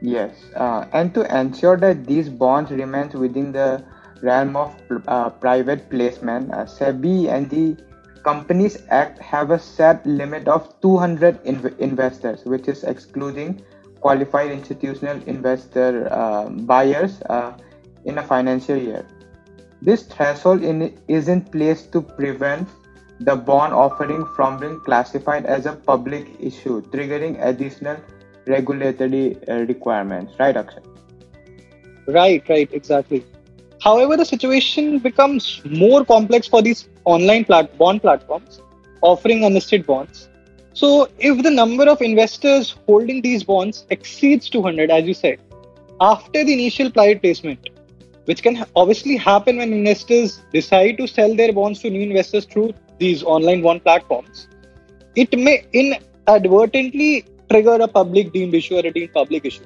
Yes, 0.00 0.34
uh, 0.56 0.86
and 0.94 1.12
to 1.14 1.22
ensure 1.38 1.76
that 1.76 2.06
these 2.06 2.30
bonds 2.30 2.70
remain 2.70 3.10
within 3.10 3.52
the 3.52 3.84
realm 4.22 4.56
of 4.56 4.74
uh, 5.06 5.28
private 5.28 5.90
placement, 5.90 6.50
uh, 6.52 6.64
SEBI 6.64 7.28
and 7.28 7.50
the 7.50 7.76
Companies 8.22 8.82
Act 8.90 9.18
have 9.18 9.50
a 9.50 9.58
set 9.58 10.04
limit 10.06 10.48
of 10.48 10.80
200 10.80 11.42
inv- 11.44 11.78
investors, 11.78 12.44
which 12.44 12.68
is 12.68 12.84
excluding 12.84 13.62
qualified 14.00 14.50
institutional 14.50 15.20
investor 15.26 16.08
uh, 16.10 16.48
buyers 16.48 17.20
uh, 17.28 17.52
in 18.04 18.18
a 18.18 18.22
financial 18.22 18.76
year. 18.76 19.06
This 19.82 20.02
threshold 20.02 20.62
in, 20.62 20.98
is 21.08 21.28
in 21.28 21.42
place 21.42 21.86
to 21.86 22.00
prevent 22.02 22.68
the 23.20 23.36
bond 23.36 23.72
offering 23.74 24.26
from 24.36 24.58
being 24.58 24.80
classified 24.80 25.46
as 25.46 25.66
a 25.66 25.72
public 25.72 26.26
issue, 26.40 26.82
triggering 26.90 27.42
additional 27.44 27.96
regulatory 28.46 29.36
uh, 29.48 29.56
requirements, 29.66 30.34
right, 30.38 30.56
Akshay? 30.56 30.80
Right, 32.06 32.46
right, 32.48 32.68
exactly. 32.72 33.24
However, 33.80 34.16
the 34.16 34.24
situation 34.24 34.98
becomes 34.98 35.62
more 35.64 36.04
complex 36.04 36.46
for 36.46 36.62
these 36.62 36.88
online 37.04 37.44
plat- 37.44 37.76
bond 37.78 38.02
platforms 38.02 38.60
offering 39.02 39.44
unlisted 39.44 39.86
bonds. 39.86 40.28
So, 40.74 41.08
if 41.18 41.42
the 41.42 41.50
number 41.50 41.88
of 41.88 42.00
investors 42.00 42.76
holding 42.86 43.22
these 43.22 43.42
bonds 43.42 43.86
exceeds 43.90 44.48
200, 44.50 44.90
as 44.90 45.04
you 45.06 45.14
said, 45.14 45.40
after 46.00 46.44
the 46.44 46.52
initial 46.52 46.90
private 46.90 47.22
placement, 47.22 47.70
which 48.26 48.42
can 48.42 48.64
obviously 48.76 49.16
happen 49.16 49.56
when 49.56 49.72
investors 49.72 50.42
decide 50.52 50.98
to 50.98 51.06
sell 51.06 51.34
their 51.34 51.52
bonds 51.52 51.80
to 51.80 51.90
new 51.90 52.02
investors 52.02 52.44
through 52.44 52.72
these 52.98 53.22
online 53.22 53.62
bond 53.62 53.82
platforms, 53.82 54.48
it 55.16 55.36
may 55.38 55.64
inadvertently 55.72 57.24
trigger 57.50 57.78
a 57.80 57.88
public 57.88 58.32
deemed 58.32 58.54
issue 58.54 58.76
or 58.76 58.86
a 58.86 58.90
deemed 58.90 59.12
public 59.12 59.44
issue. 59.44 59.64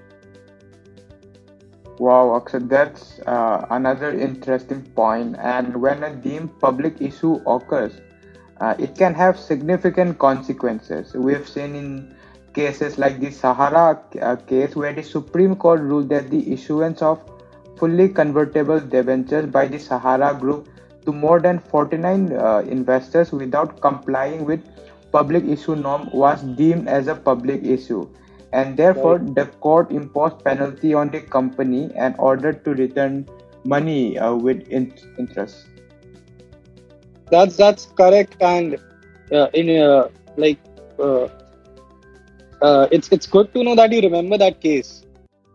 Wow, 1.98 2.36
Akshay, 2.36 2.58
that's 2.60 3.18
uh, 3.26 3.66
another 3.70 4.12
interesting 4.12 4.82
point. 4.82 5.36
And 5.38 5.80
when 5.80 6.02
a 6.04 6.14
deemed 6.14 6.58
public 6.60 7.00
issue 7.00 7.40
occurs, 7.46 8.00
uh, 8.60 8.74
it 8.78 8.96
can 8.96 9.14
have 9.14 9.38
significant 9.38 10.18
consequences. 10.18 11.14
We've 11.14 11.48
seen 11.48 11.74
in 11.74 12.14
cases 12.52 12.98
like 12.98 13.20
the 13.20 13.30
Sahara 13.30 14.00
uh, 14.20 14.36
case, 14.36 14.74
where 14.76 14.92
the 14.92 15.02
Supreme 15.02 15.56
Court 15.56 15.80
ruled 15.80 16.08
that 16.10 16.30
the 16.30 16.52
issuance 16.52 17.02
of 17.02 17.22
fully 17.76 18.08
convertible 18.08 18.80
debentures 18.80 19.46
by 19.46 19.66
the 19.66 19.78
Sahara 19.78 20.34
Group 20.34 20.68
to 21.04 21.12
more 21.12 21.40
than 21.40 21.58
49 21.58 22.32
uh, 22.32 22.58
investors 22.66 23.32
without 23.32 23.80
complying 23.80 24.44
with 24.44 24.60
public 25.12 25.44
issue 25.44 25.76
norm 25.76 26.08
was 26.12 26.42
deemed 26.42 26.88
as 26.88 27.06
a 27.08 27.14
public 27.14 27.64
issue 27.64 28.08
and 28.60 28.76
therefore 28.76 29.18
right. 29.18 29.34
the 29.34 29.46
court 29.66 29.90
imposed 29.90 30.42
penalty 30.44 30.94
on 30.94 31.10
the 31.10 31.20
company 31.20 31.90
and 31.96 32.14
ordered 32.18 32.64
to 32.64 32.74
return 32.80 33.28
money 33.64 34.18
uh, 34.18 34.34
with 34.34 34.68
in- 34.68 34.92
interest. 35.18 35.66
That's 37.30 37.56
that's 37.56 37.86
correct 38.00 38.36
and 38.40 38.78
uh, 39.32 39.48
in 39.54 39.70
uh, 39.76 40.08
like 40.36 40.60
uh, 40.98 41.28
uh, 42.62 42.86
it's 42.92 43.08
it's 43.10 43.26
good 43.26 43.52
to 43.54 43.64
know 43.64 43.74
that 43.74 43.92
you 43.92 44.02
remember 44.02 44.38
that 44.38 44.60
case. 44.60 45.02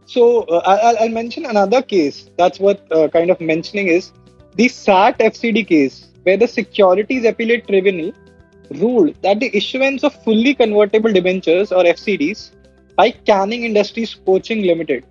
So 0.06 0.44
uh, 0.44 0.62
I'll, 0.66 0.98
I'll, 1.04 1.10
mention 1.10 1.46
another 1.46 1.82
case. 1.82 2.30
That's 2.38 2.60
what 2.60 2.82
kind 3.14 3.30
of 3.30 3.40
mentioning 3.40 3.88
is 3.88 4.12
the 4.56 4.68
sat 4.68 5.20
fcd 5.20 5.68
case 5.68 6.08
where 6.24 6.36
the 6.36 6.48
securities 6.48 7.26
appellate 7.26 7.68
tribunal 7.68 8.12
ruled 8.82 9.16
that 9.22 9.40
the 9.40 9.56
issuance 9.56 10.04
of 10.04 10.16
fully 10.24 10.54
convertible 10.56 11.14
debentures 11.14 11.72
or 11.72 11.84
FCDs 11.84 12.50
by 13.00 13.12
Canning 13.12 13.64
Industries 13.64 14.14
Cochin 14.26 14.62
Limited 14.70 15.06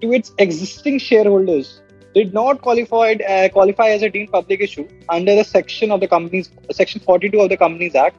to 0.00 0.12
its 0.18 0.32
existing 0.38 0.98
shareholders 0.98 1.82
did 2.14 2.32
not 2.32 2.62
qualify 2.66 3.08
uh, 3.32 3.48
qualify 3.56 3.88
as 3.96 4.04
a 4.06 4.08
deemed 4.14 4.30
public 4.36 4.62
issue 4.66 4.84
under 5.16 5.34
the 5.38 5.44
section 5.48 5.92
of 5.96 6.00
the 6.04 6.08
company's 6.12 6.48
section 6.78 7.02
42 7.08 7.40
of 7.40 7.50
the 7.50 7.58
Companies 7.64 7.94
Act. 7.94 8.16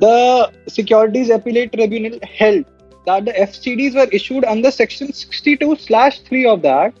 The 0.00 0.50
Securities 0.78 1.30
Appellate 1.36 1.72
Tribunal 1.72 2.18
held 2.38 2.64
that 3.10 3.26
the 3.26 3.36
FCDs 3.44 3.94
were 4.00 4.08
issued 4.20 4.48
under 4.54 4.72
section 4.72 5.12
62 5.12 5.76
slash 5.76 6.18
3 6.22 6.46
of 6.54 6.62
the 6.62 6.74
Act, 6.80 6.98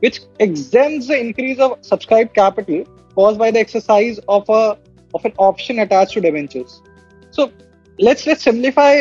which 0.00 0.20
exempts 0.48 1.06
the 1.06 1.18
increase 1.18 1.64
of 1.70 1.78
subscribed 1.80 2.34
capital 2.34 2.84
caused 3.14 3.38
by 3.38 3.50
the 3.50 3.64
exercise 3.64 4.20
of 4.28 4.54
a 4.60 4.62
of 5.14 5.24
an 5.24 5.32
option 5.48 5.82
attached 5.86 6.12
to 6.18 6.26
debentures. 6.28 6.78
So 7.30 7.50
let's 7.98 8.26
let's 8.26 8.42
simplify 8.50 8.94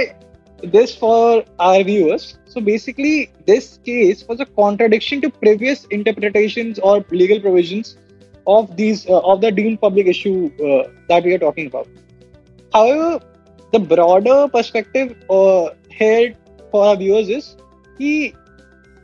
this 0.64 0.96
for 0.96 1.44
our 1.60 1.84
viewers. 1.84 2.38
So 2.46 2.62
basically, 2.62 3.32
this 3.46 3.80
case 3.86 4.28
was 4.28 4.40
a 4.40 4.46
contradiction 4.46 5.22
to 5.22 5.30
previous 5.30 5.86
interpretations 5.86 6.80
or 6.80 7.06
legal 7.12 7.40
provisions 7.40 7.98
of 8.48 8.76
these 8.76 9.08
uh, 9.08 9.20
of 9.20 9.42
the 9.42 9.52
deemed 9.52 9.82
public 9.82 10.08
issue 10.08 10.52
uh, 10.64 10.90
that 11.08 11.24
we 11.24 11.34
are 11.34 11.40
talking 11.40 11.68
about. 11.68 11.88
However, 12.74 13.20
the 13.72 13.80
broader 13.80 14.48
perspective 14.48 15.16
uh, 15.30 15.70
here 15.90 16.36
for 16.72 16.86
our 16.86 16.96
viewers 16.96 17.30
is 17.30 17.58
he, 17.98 18.36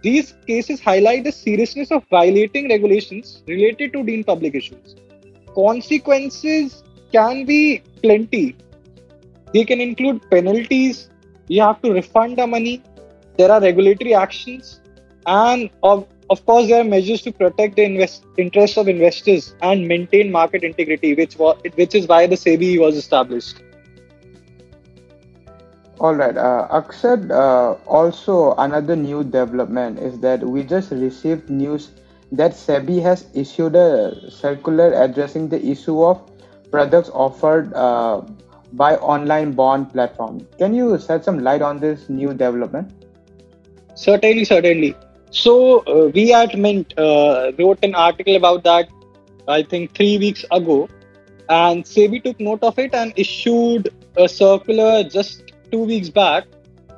these 0.01 0.33
cases 0.45 0.79
highlight 0.79 1.23
the 1.23 1.31
seriousness 1.31 1.91
of 1.91 2.03
violating 2.09 2.69
regulations 2.69 3.43
related 3.47 3.93
to 3.93 4.03
deemed 4.03 4.25
public 4.25 4.55
issues. 4.55 4.95
Consequences 5.53 6.83
can 7.11 7.45
be 7.45 7.81
plenty. 8.01 8.55
They 9.53 9.63
can 9.63 9.79
include 9.81 10.29
penalties, 10.29 11.09
you 11.47 11.61
have 11.61 11.81
to 11.81 11.91
refund 11.91 12.37
the 12.37 12.47
money. 12.47 12.81
There 13.37 13.51
are 13.51 13.61
regulatory 13.61 14.13
actions 14.13 14.81
and 15.25 15.69
of, 15.83 16.07
of 16.29 16.45
course 16.45 16.67
there 16.67 16.81
are 16.81 16.83
measures 16.83 17.21
to 17.23 17.31
protect 17.31 17.75
the 17.75 17.83
invest, 17.83 18.25
interests 18.37 18.77
of 18.77 18.87
investors 18.87 19.55
and 19.61 19.87
maintain 19.87 20.31
market 20.31 20.63
integrity 20.63 21.13
which 21.13 21.37
was 21.37 21.57
which 21.75 21.93
is 21.93 22.07
why 22.07 22.25
the 22.27 22.35
sebi 22.35 22.79
was 22.79 22.95
established. 22.95 23.61
All 25.99 26.15
right 26.15 26.37
uh, 26.37 26.67
Akshat, 26.71 27.31
uh, 27.31 27.73
also 27.87 28.55
another 28.55 28.95
new 28.95 29.23
development 29.23 29.99
is 29.99 30.19
that 30.19 30.41
we 30.41 30.63
just 30.63 30.91
received 30.91 31.49
news 31.49 31.91
that 32.31 32.51
sebi 32.51 33.01
has 33.01 33.27
issued 33.33 33.75
a 33.75 34.31
circular 34.31 34.93
addressing 34.93 35.49
the 35.49 35.63
issue 35.63 36.03
of 36.03 36.21
products 36.71 37.09
offered 37.13 37.73
uh, 37.73 38.21
by 38.73 38.95
online 38.97 39.51
bond 39.53 39.91
platform. 39.91 40.47
Can 40.57 40.73
you 40.73 40.99
shed 40.99 41.23
some 41.23 41.39
light 41.39 41.61
on 41.61 41.79
this 41.79 42.09
new 42.09 42.33
development? 42.33 42.91
Certainly, 43.95 44.45
certainly. 44.45 44.95
So 45.31 45.79
uh, 45.79 46.09
we 46.13 46.33
at 46.33 46.57
Mint 46.57 46.93
uh, 46.97 47.51
wrote 47.57 47.79
an 47.83 47.95
article 47.95 48.35
about 48.35 48.63
that. 48.63 48.89
I 49.47 49.63
think 49.63 49.95
three 49.95 50.17
weeks 50.17 50.43
ago, 50.51 50.89
and 51.49 51.83
SEBI 51.83 52.23
took 52.23 52.39
note 52.39 52.63
of 52.63 52.77
it 52.77 52.93
and 52.93 53.13
issued 53.15 53.89
a 54.17 54.27
circular 54.27 55.03
just 55.03 55.53
two 55.71 55.79
weeks 55.79 56.09
back, 56.09 56.45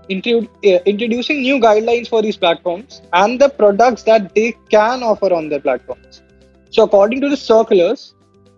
uh, 0.10 0.80
introducing 0.86 1.42
new 1.42 1.60
guidelines 1.60 2.08
for 2.08 2.22
these 2.22 2.38
platforms 2.38 3.02
and 3.14 3.40
the 3.40 3.50
products 3.50 4.04
that 4.04 4.34
they 4.34 4.56
can 4.70 5.04
offer 5.04 5.32
on 5.32 5.50
their 5.50 5.60
platforms. 5.60 6.24
So 6.72 6.84
according 6.84 7.22
to 7.22 7.30
the 7.30 7.38
circulars, 7.38 8.16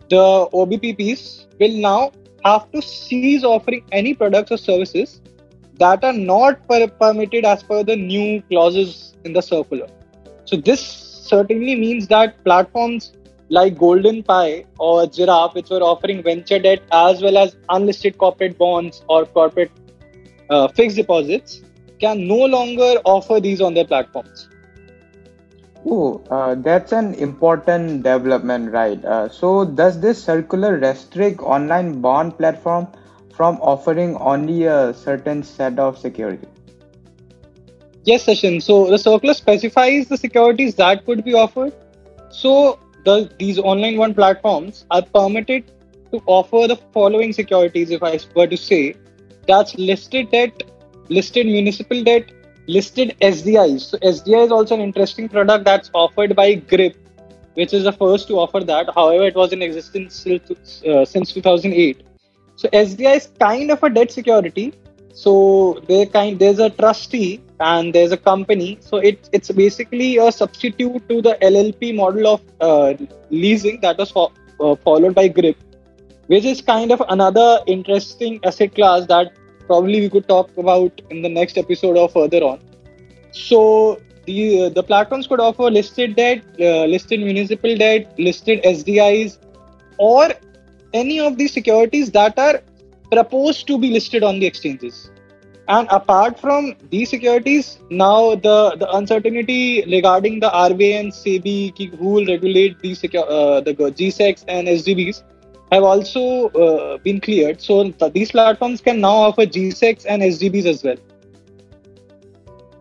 the 0.10 0.48
OBPPs 0.54 1.48
will 1.60 1.78
now 1.78 2.12
have 2.46 2.72
to 2.72 2.82
cease 2.82 3.44
offering 3.44 3.84
any 3.92 4.14
products 4.14 4.52
or 4.52 4.58
services 4.58 5.22
that 5.78 6.04
are 6.04 6.14
not 6.14 6.68
per- 6.68 6.88
permitted 6.88 7.46
as 7.46 7.64
per 7.64 7.84
the 7.84 7.96
new 7.96 8.42
clauses 8.44 9.16
in 9.24 9.34
the 9.34 9.42
circular. 9.42 9.88
So 10.46 10.58
this 10.58 10.82
certainly 10.82 11.76
means 11.76 12.08
that 12.08 12.44
platforms 12.44 13.14
like 13.50 13.76
GoldenPi 13.76 14.66
or 14.80 15.06
Jiraaf, 15.06 15.56
which 15.56 15.70
were 15.70 15.82
offering 15.82 16.24
venture 16.24 16.60
debt 16.60 16.82
as 16.92 17.22
well 17.22 17.38
as 17.38 17.56
unlisted 17.70 18.18
corporate 18.18 18.58
bonds 18.58 19.04
or 19.08 19.26
corporate 19.26 19.72
uh, 20.50 20.68
fixed 20.70 20.96
deposits, 20.96 21.62
can 22.00 22.28
no 22.28 22.46
longer 22.46 22.94
offer 23.06 23.40
these 23.40 23.62
on 23.62 23.74
their 23.74 23.86
platforms. 23.86 24.50
Oh, 25.86 26.22
uh, 26.30 26.56
that's 26.56 26.92
an 26.92 27.14
important 27.16 28.04
development, 28.04 28.72
right? 28.72 29.04
Uh, 29.04 29.30
so, 29.30 29.66
does 29.66 30.00
this 30.00 30.24
circular 30.24 30.78
restrict 30.78 31.40
online 31.42 32.02
bond 32.02 32.38
platform 32.38 32.88
from 33.34 33.58
offering 33.62 34.16
only 34.18 34.64
a 34.66 34.94
certain 34.94 35.44
set 35.44 35.80
of 35.80 35.98
security? 35.98 36.48
Yes, 38.04 38.26
Sachin. 38.26 38.62
So, 38.62 38.90
the 38.90 38.98
circular 38.98 39.34
specifies 39.34 40.08
the 40.08 40.18
securities 40.18 40.76
that 40.76 41.06
could 41.06 41.24
be 41.24 41.34
offered. 41.34 41.74
So, 42.30 42.80
the, 43.06 43.32
these 43.40 43.58
online 43.58 43.98
bond 43.98 44.16
platforms 44.16 44.86
are 44.92 45.02
permitted 45.02 45.72
to 46.12 46.22
offer 46.28 46.68
the 46.68 46.76
following 46.94 47.34
securities, 47.34 47.90
if 47.90 48.04
I 48.04 48.20
were 48.36 48.48
to 48.48 48.58
say, 48.58 48.96
that's 49.48 49.76
listed 49.76 50.32
debt, 50.32 50.64
listed 51.10 51.48
municipal 51.48 52.04
debt, 52.04 52.32
listed 52.68 53.16
SDIs. 53.22 53.82
So 53.82 53.98
SDI 53.98 54.46
is 54.46 54.52
also 54.52 54.76
an 54.76 54.82
interesting 54.82 55.30
product 55.30 55.66
that's 55.66 55.90
offered 55.94 56.36
by 56.36 56.56
Grip, 56.56 56.96
which 57.56 57.74
is 57.74 57.84
the 57.84 57.92
first 57.92 58.28
to 58.28 58.40
offer 58.40 58.62
that. 58.62 58.90
However, 58.94 59.26
it 59.26 59.36
was 59.36 59.54
in 59.54 59.62
existence 59.62 60.26
uh, 60.26 61.06
since 61.06 61.34
2008. 61.34 62.04
So 62.56 62.70
SDI 62.70 63.16
is 63.16 63.30
kind 63.40 63.72
of 63.72 63.84
a 63.84 63.90
debt 63.90 64.12
security. 64.12 64.74
So 65.14 65.84
they 65.88 66.06
kind 66.06 66.40
there's 66.40 66.60
a 66.60 66.70
trustee 66.70 67.42
and 67.60 67.94
there's 67.94 68.12
a 68.12 68.18
company. 68.18 68.78
So 68.82 68.98
it, 68.98 69.30
it's 69.34 69.52
basically 69.52 70.18
a 70.18 70.32
substitute 70.32 71.08
to 71.10 71.22
the 71.22 71.38
LLP 71.42 71.96
model 71.96 72.28
of 72.28 72.42
uh, 72.62 72.94
leasing 73.30 73.82
that 73.82 73.98
was 73.98 74.12
fo- 74.12 74.32
uh, 74.60 74.76
followed 74.76 75.16
by 75.16 75.28
Grip, 75.28 75.58
which 76.28 76.46
is 76.46 76.62
kind 76.62 76.92
of 76.92 77.04
another 77.10 77.60
interesting 77.68 78.40
asset 78.44 78.74
class 78.74 79.06
that 79.08 79.34
probably 79.72 80.02
we 80.06 80.10
could 80.16 80.28
talk 80.28 80.56
about 80.64 81.02
in 81.10 81.22
the 81.22 81.34
next 81.40 81.58
episode 81.64 81.98
or 81.98 82.08
further 82.16 82.42
on. 82.52 82.60
So 83.32 84.00
the 84.26 84.40
uh, 84.64 84.70
the 84.80 84.84
platforms 84.84 85.28
could 85.28 85.44
offer 85.50 85.70
listed 85.78 86.16
debt, 86.16 86.44
uh, 86.60 86.86
listed 86.96 87.22
municipal 87.30 87.78
debt, 87.84 88.20
listed 88.28 88.68
SDIs, 88.74 89.38
or 90.10 90.30
any 90.94 91.20
of 91.30 91.38
these 91.38 91.54
securities 91.54 92.12
that 92.20 92.38
are 92.48 92.62
proposed 93.12 93.66
to 93.72 93.80
be 93.86 93.92
listed 93.98 94.24
on 94.24 94.40
the 94.40 94.46
exchanges. 94.46 95.10
And 95.68 95.88
apart 95.96 96.40
from 96.40 96.76
these 96.90 97.10
securities, 97.10 97.68
now 97.90 98.36
the, 98.36 98.76
the 98.78 98.90
uncertainty 98.98 99.84
regarding 99.86 100.40
the 100.42 100.50
RBI 100.50 101.00
and 101.00 101.12
SEBI 101.12 101.96
who 101.98 102.10
will 102.16 102.26
regulate 102.26 102.80
these 102.80 103.02
secu- 103.02 103.30
uh, 103.36 103.62
the 103.62 103.74
GSECs 103.74 104.44
and 104.48 104.68
SGBs 104.68 105.24
have 105.72 105.84
also 105.84 106.50
uh, 106.50 106.98
been 106.98 107.22
cleared. 107.22 107.62
So 107.62 107.92
th- 107.92 108.14
these 108.14 108.32
platforms 108.32 108.82
can 108.82 109.00
now 109.00 109.16
offer 109.16 109.46
GSECs 109.46 110.06
and 110.08 110.22
SGBs 110.22 110.66
as 110.66 110.84
well. 110.84 110.98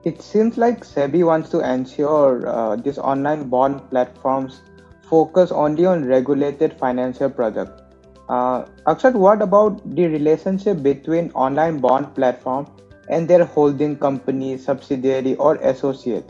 It 0.05 0.23
seems 0.23 0.57
like 0.57 0.85
SEBI 0.85 1.25
wants 1.27 1.51
to 1.51 1.61
ensure 1.61 2.49
uh, 2.49 2.77
these 2.77 2.99
online 2.99 3.49
bond 3.49 3.89
platforms 3.91 4.63
focus 5.03 5.53
only 5.53 5.85
on 5.87 6.05
regulated 6.07 6.73
financial 6.79 7.29
products. 7.29 7.83
Uh, 8.29 8.65
Akshat, 8.87 9.15
what 9.15 9.43
about 9.43 9.83
the 9.95 10.07
relationship 10.07 10.83
between 10.83 11.31
online 11.33 11.79
bond 11.79 12.15
platform 12.15 12.67
and 13.09 13.29
their 13.29 13.45
holding 13.45 13.97
company, 13.97 14.57
subsidiary, 14.57 15.35
or 15.37 15.57
associate? 15.57 16.25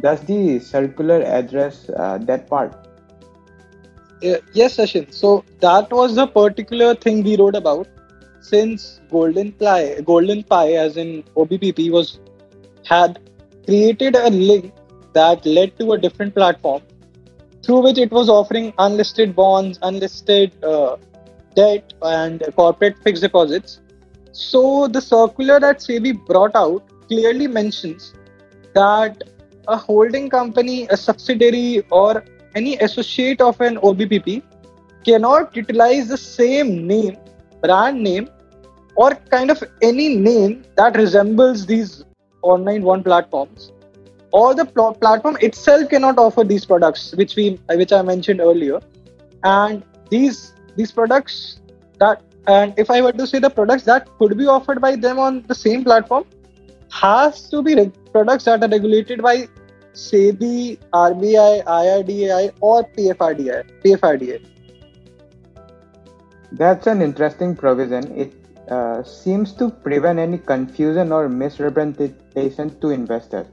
Does 0.00 0.20
the 0.22 0.58
circular 0.58 1.22
address 1.22 1.88
uh, 1.90 2.18
that 2.22 2.48
part? 2.48 2.85
Uh, 4.24 4.36
yes, 4.52 4.76
Sachin. 4.76 5.12
So 5.12 5.44
that 5.60 5.90
was 5.90 6.14
the 6.14 6.26
particular 6.26 6.94
thing 6.94 7.22
we 7.22 7.36
wrote 7.36 7.54
about. 7.54 7.88
Since 8.40 9.00
GoldenPi, 9.10 10.04
Golden 10.04 10.42
Pie, 10.44 10.72
as 10.72 10.96
in 10.96 11.24
OBPP, 11.36 11.90
was 11.90 12.20
had 12.84 13.18
created 13.64 14.14
a 14.14 14.30
link 14.30 14.72
that 15.12 15.44
led 15.44 15.76
to 15.78 15.92
a 15.92 15.98
different 15.98 16.34
platform 16.34 16.82
through 17.62 17.80
which 17.82 17.98
it 17.98 18.12
was 18.12 18.28
offering 18.28 18.72
unlisted 18.78 19.34
bonds, 19.34 19.78
unlisted 19.82 20.52
uh, 20.64 20.96
debt, 21.56 21.92
and 22.02 22.42
corporate 22.54 22.96
fixed 23.02 23.22
deposits. 23.22 23.80
So 24.32 24.86
the 24.86 25.00
circular 25.00 25.58
that 25.58 25.78
SEBI 25.80 26.24
brought 26.26 26.54
out 26.54 26.84
clearly 27.08 27.48
mentions 27.48 28.14
that 28.74 29.22
a 29.66 29.76
holding 29.76 30.30
company, 30.30 30.86
a 30.90 30.96
subsidiary, 30.96 31.82
or 31.90 32.24
any 32.56 32.76
associate 32.78 33.40
of 33.40 33.60
an 33.60 33.76
OBPP 33.76 34.42
cannot 35.04 35.54
utilize 35.54 36.08
the 36.08 36.16
same 36.16 36.86
name, 36.86 37.16
brand 37.62 38.02
name, 38.02 38.28
or 38.96 39.14
kind 39.36 39.50
of 39.50 39.62
any 39.82 40.16
name 40.16 40.64
that 40.76 40.96
resembles 40.96 41.66
these 41.66 42.04
online 42.42 42.82
one 42.82 43.02
platforms, 43.02 43.72
or 44.32 44.54
the 44.54 44.64
pl- 44.64 44.94
platform 44.94 45.36
itself 45.40 45.88
cannot 45.90 46.18
offer 46.18 46.44
these 46.44 46.64
products, 46.64 47.14
which 47.14 47.36
we 47.36 47.58
which 47.82 47.92
I 47.92 48.02
mentioned 48.02 48.40
earlier, 48.40 48.80
and 49.44 49.84
these 50.10 50.54
these 50.76 50.92
products 50.92 51.60
that 51.98 52.22
and 52.46 52.74
if 52.78 52.90
I 52.90 53.02
were 53.02 53.12
to 53.12 53.26
say 53.26 53.38
the 53.38 53.50
products 53.50 53.84
that 53.84 54.08
could 54.18 54.36
be 54.38 54.46
offered 54.46 54.80
by 54.80 54.96
them 54.96 55.18
on 55.18 55.42
the 55.46 55.54
same 55.54 55.84
platform 55.84 56.24
has 56.90 57.48
to 57.50 57.62
be 57.62 57.74
reg- 57.74 58.12
products 58.12 58.44
that 58.44 58.62
are 58.62 58.68
regulated 58.68 59.22
by 59.22 59.48
SEBI, 59.96 60.78
RBI, 60.92 61.64
IRDAI, 61.64 62.52
or 62.60 62.84
PFRDA. 62.84 63.64
PFRDA. 63.82 64.44
That's 66.52 66.86
an 66.86 67.00
interesting 67.00 67.56
provision. 67.56 68.14
It 68.14 68.34
uh, 68.68 69.02
seems 69.02 69.52
to 69.54 69.70
prevent 69.70 70.18
any 70.18 70.36
confusion 70.36 71.12
or 71.12 71.30
misrepresentation 71.30 72.78
to 72.80 72.90
investors. 72.90 73.46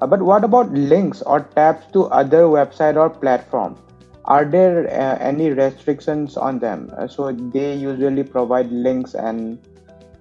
Uh, 0.00 0.08
but 0.08 0.20
what 0.20 0.42
about 0.42 0.72
links 0.72 1.22
or 1.22 1.40
tabs 1.54 1.86
to 1.92 2.06
other 2.06 2.42
website 2.42 2.96
or 2.96 3.08
platform? 3.08 3.78
Are 4.24 4.44
there 4.44 4.88
uh, 4.88 5.18
any 5.18 5.50
restrictions 5.50 6.36
on 6.36 6.58
them? 6.58 6.90
So 7.08 7.30
they 7.30 7.76
usually 7.76 8.24
provide 8.24 8.72
links 8.72 9.14
and 9.14 9.58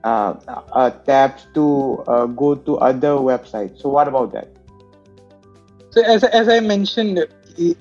tabs 0.04 1.48
to 1.56 2.04
go 2.36 2.54
to 2.54 2.78
other 2.78 3.18
websites. 3.18 3.82
So 3.82 3.90
what 3.90 4.08
about 4.08 4.32
that? 4.34 4.48
So 5.96 6.04
as 6.04 6.26
as 6.26 6.50
I 6.50 6.60
mentioned, 6.60 7.26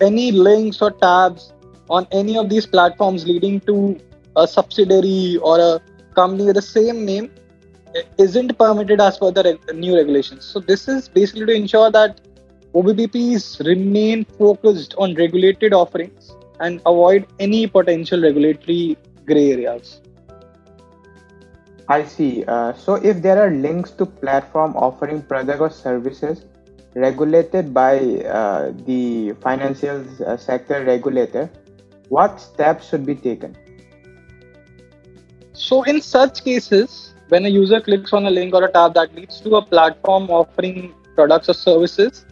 any 0.01 0.31
links 0.31 0.81
or 0.81 0.93
tabs 0.93 1.53
on 1.91 2.07
any 2.13 2.37
of 2.39 2.49
these 2.49 2.65
platforms 2.65 3.27
leading 3.27 3.59
to 3.71 3.99
a 4.37 4.47
subsidiary 4.47 5.39
or 5.39 5.59
a 5.59 5.81
company 6.15 6.45
with 6.45 6.55
the 6.55 6.63
same 6.63 7.05
name 7.05 7.29
isn't 8.19 8.57
permitted 8.57 9.01
as 9.01 9.19
per 9.19 9.33
the 9.33 9.43
reg- 9.43 9.75
new 9.75 9.97
regulations. 9.97 10.45
So 10.45 10.61
this 10.61 10.87
is 10.87 11.09
basically 11.09 11.47
to 11.47 11.55
ensure 11.55 11.91
that 11.91 12.21
OBPPs 12.73 13.67
remain 13.67 14.25
focused 14.25 14.95
on 14.97 15.15
regulated 15.17 15.75
offerings 15.75 16.31
and 16.61 16.81
avoid 16.87 17.27
any 17.41 17.67
potential 17.67 18.23
regulatory 18.23 18.97
gray 19.27 19.53
areas. 19.55 20.01
I 21.89 22.05
see. 22.05 22.45
Uh, 22.47 22.75
so 22.75 22.95
if 22.95 23.23
there 23.23 23.45
are 23.45 23.51
links 23.51 23.91
to 24.03 24.07
platform 24.07 24.77
offering 24.77 25.23
product 25.23 25.61
or 25.61 25.71
services 25.71 26.45
regulated 26.95 27.75
by 27.75 27.99
uh, 27.99 28.73
the 28.87 29.35
financial 29.41 30.05
uh, 30.27 30.37
sector 30.37 30.85
regulator, 30.85 31.51
what 32.09 32.41
steps 32.41 32.89
should 32.89 33.05
be 33.05 33.15
taken? 33.15 33.57
So 35.53 35.83
in 35.85 36.01
such 36.01 36.45
cases, 36.45 37.15
when 37.29 37.47
a 37.47 37.49
user 37.49 37.81
clicks 37.81 38.13
on 38.13 38.27
a 38.27 38.31
link 38.31 38.55
or 38.55 38.65
a 38.65 38.71
tab 38.71 38.95
that 38.95 39.15
leads 39.15 39.41
to 39.41 39.57
a 39.57 39.63
platform 39.65 40.31
offering 40.31 40.95
products 41.15 41.49
or 41.49 41.55
services 41.55 42.27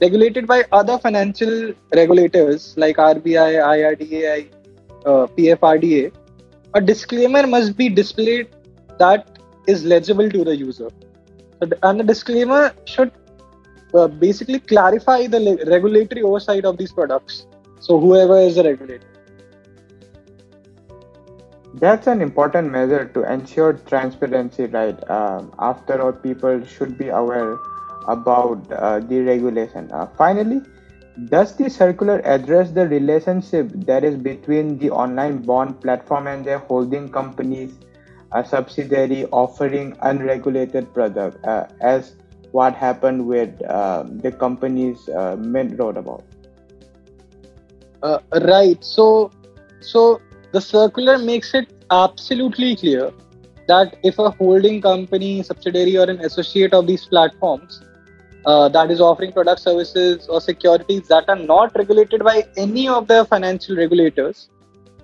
regulated 0.00 0.46
by 0.46 0.64
other 0.72 0.98
financial 0.98 1.72
regulators 1.94 2.74
like 2.76 2.96
RBI, 2.96 3.50
IRDAI, 3.74 4.50
uh, 5.06 5.26
PFRDA, 5.36 6.12
a 6.74 6.80
disclaimer 6.80 7.46
must 7.46 7.76
be 7.76 7.88
displayed 7.88 8.48
that 8.98 9.38
is 9.66 9.84
legible 9.84 10.28
to 10.28 10.44
the 10.44 10.56
user. 10.56 10.90
And 11.82 12.00
the 12.00 12.04
disclaimer 12.04 12.74
should 12.84 13.12
uh, 13.94 14.08
basically 14.08 14.60
clarify 14.60 15.26
the 15.26 15.64
regulatory 15.66 16.22
oversight 16.22 16.64
of 16.64 16.78
these 16.78 16.92
products. 16.92 17.46
So, 17.80 17.98
whoever 17.98 18.38
is 18.38 18.56
the 18.56 18.64
regulator. 18.64 19.06
That's 21.74 22.06
an 22.06 22.20
important 22.20 22.70
measure 22.70 23.06
to 23.06 23.32
ensure 23.32 23.72
transparency, 23.72 24.66
right? 24.66 25.10
Um, 25.10 25.52
after 25.58 26.00
all, 26.02 26.12
people 26.12 26.64
should 26.64 26.98
be 26.98 27.08
aware 27.08 27.56
about 28.08 28.70
uh, 28.70 29.00
the 29.00 29.20
regulation. 29.20 29.90
Uh, 29.90 30.06
finally, 30.18 30.60
does 31.28 31.56
the 31.56 31.68
circular 31.68 32.20
address 32.24 32.70
the 32.70 32.88
relationship 32.88 33.70
that 33.86 34.04
is 34.04 34.16
between 34.16 34.78
the 34.78 34.90
online 34.90 35.42
bond 35.42 35.80
platform 35.80 36.26
and 36.26 36.44
their 36.44 36.58
holding 36.58 37.08
companies, 37.10 37.72
a 38.32 38.44
subsidiary 38.44 39.26
offering 39.26 39.96
unregulated 40.02 40.92
product, 40.94 41.44
uh, 41.44 41.66
as 41.80 42.14
what 42.52 42.74
happened 42.74 43.26
with 43.26 43.50
um, 43.70 44.18
the 44.18 44.30
companies 44.30 45.08
uh, 45.08 45.36
Mint 45.36 45.78
wrote 45.78 45.96
about? 45.96 46.24
Uh, 48.02 48.18
right. 48.42 48.82
So, 48.84 49.30
so 49.80 50.20
the 50.52 50.60
circular 50.60 51.18
makes 51.18 51.54
it 51.54 51.72
absolutely 51.90 52.76
clear 52.76 53.12
that 53.68 53.96
if 54.02 54.18
a 54.18 54.30
holding 54.30 54.80
company, 54.82 55.42
subsidiary, 55.42 55.96
or 55.96 56.08
an 56.10 56.20
associate 56.20 56.74
of 56.74 56.86
these 56.86 57.06
platforms 57.06 57.80
uh, 58.44 58.68
that 58.68 58.90
is 58.90 59.00
offering 59.00 59.32
product 59.32 59.60
services 59.60 60.28
or 60.28 60.40
securities 60.40 61.08
that 61.08 61.28
are 61.28 61.36
not 61.36 61.74
regulated 61.76 62.24
by 62.24 62.44
any 62.56 62.88
of 62.88 63.06
the 63.06 63.24
financial 63.26 63.76
regulators, 63.76 64.48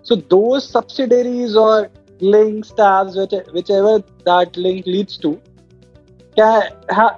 so 0.03 0.17
those 0.17 0.69
subsidiaries 0.69 1.55
or 1.57 1.91
links, 2.21 2.71
tabs, 2.71 3.17
which, 3.17 3.33
whichever 3.53 4.03
that 4.25 4.57
link 4.57 4.87
leads 4.87 5.17
to, 5.19 5.41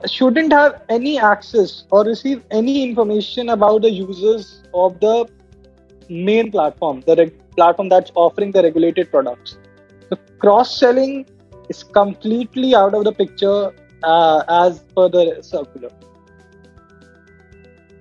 shouldn't 0.06 0.52
have 0.52 0.82
any 0.88 1.18
access 1.18 1.84
or 1.90 2.04
receive 2.04 2.42
any 2.50 2.82
information 2.82 3.48
about 3.50 3.82
the 3.82 3.90
users 3.90 4.62
of 4.74 4.98
the 5.00 5.28
main 6.08 6.50
platform, 6.50 7.02
the 7.06 7.16
reg- 7.16 7.54
platform 7.56 7.88
that's 7.88 8.10
offering 8.14 8.52
the 8.52 8.62
regulated 8.62 9.10
products. 9.10 9.58
The 10.10 10.16
cross 10.38 10.78
selling 10.78 11.26
is 11.68 11.82
completely 11.82 12.74
out 12.74 12.94
of 12.94 13.04
the 13.04 13.12
picture 13.12 13.72
uh, 14.02 14.42
as 14.48 14.80
per 14.96 15.08
the 15.08 15.38
circular. 15.42 15.90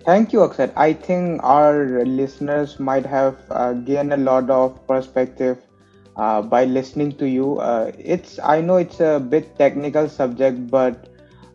Thank 0.05 0.33
you, 0.33 0.39
Akshat. 0.39 0.71
I 0.75 0.93
think 0.93 1.43
our 1.43 2.05
listeners 2.05 2.79
might 2.79 3.05
have 3.05 3.37
uh, 3.51 3.73
gained 3.73 4.13
a 4.13 4.17
lot 4.17 4.49
of 4.49 4.87
perspective 4.87 5.57
uh, 6.19 6.41
by 6.41 6.65
listening 6.65 7.13
to 7.13 7.27
you. 7.27 7.57
Uh, 7.59 7.91
it's 7.97 8.39
I 8.43 8.61
know 8.61 8.75
it's 8.75 8.99
a 8.99 9.19
bit 9.19 9.57
technical 9.57 10.09
subject, 10.09 10.67
but 10.69 11.07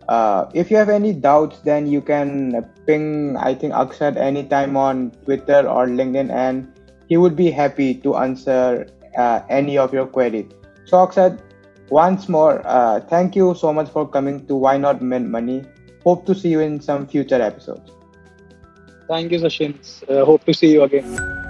uh, 0.08 0.46
if 0.54 0.70
you 0.70 0.76
have 0.76 0.88
any 0.88 1.12
doubts, 1.12 1.60
then 1.60 1.86
you 1.86 2.00
can 2.00 2.64
ping 2.86 3.36
I 3.36 3.54
think 3.54 3.74
Akshat 3.74 4.16
anytime 4.16 4.76
on 4.76 5.10
Twitter 5.24 5.68
or 5.68 5.86
LinkedIn, 5.86 6.30
and 6.30 6.72
he 7.08 7.16
would 7.16 7.36
be 7.36 7.50
happy 7.50 7.94
to 8.06 8.16
answer 8.16 8.88
uh, 9.18 9.40
any 9.50 9.76
of 9.78 9.92
your 9.92 10.06
queries. 10.06 10.50
So, 10.86 11.06
Akshat, 11.06 11.38
once 11.90 12.28
more, 12.28 12.62
uh, 12.64 13.00
thank 13.00 13.36
you 13.36 13.54
so 13.54 13.72
much 13.72 13.90
for 13.90 14.08
coming 14.08 14.46
to 14.46 14.56
Why 14.56 14.76
Not 14.78 15.02
Mint 15.02 15.28
Money. 15.28 15.64
Hope 16.02 16.26
to 16.26 16.34
see 16.34 16.48
you 16.48 16.60
in 16.60 16.80
some 16.80 17.06
future 17.06 17.40
episodes. 17.40 17.90
Thank 19.08 19.32
you, 19.32 19.38
Sachin. 19.38 19.76
Hope 20.24 20.44
to 20.44 20.54
see 20.54 20.72
you 20.72 20.82
again. 20.82 21.43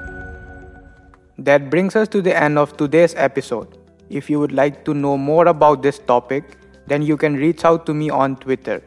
That 1.38 1.70
brings 1.70 1.97
us 1.97 2.09
to 2.09 2.23
the 2.23 2.37
end 2.37 2.59
of 2.59 2.77
today's 2.77 3.14
episode. 3.16 3.79
If 4.09 4.31
you 4.31 4.38
would 4.38 4.53
like 4.53 4.85
to 4.85 4.94
know 4.94 5.16
more 5.16 5.47
about 5.47 5.83
this 5.83 5.99
topic, 5.99 6.59
then 6.87 7.03
you 7.03 7.16
can 7.16 7.35
reach 7.35 7.64
out 7.64 7.87
to 7.87 7.94
me 7.94 8.11
on 8.11 8.37
Twitter. 8.37 8.83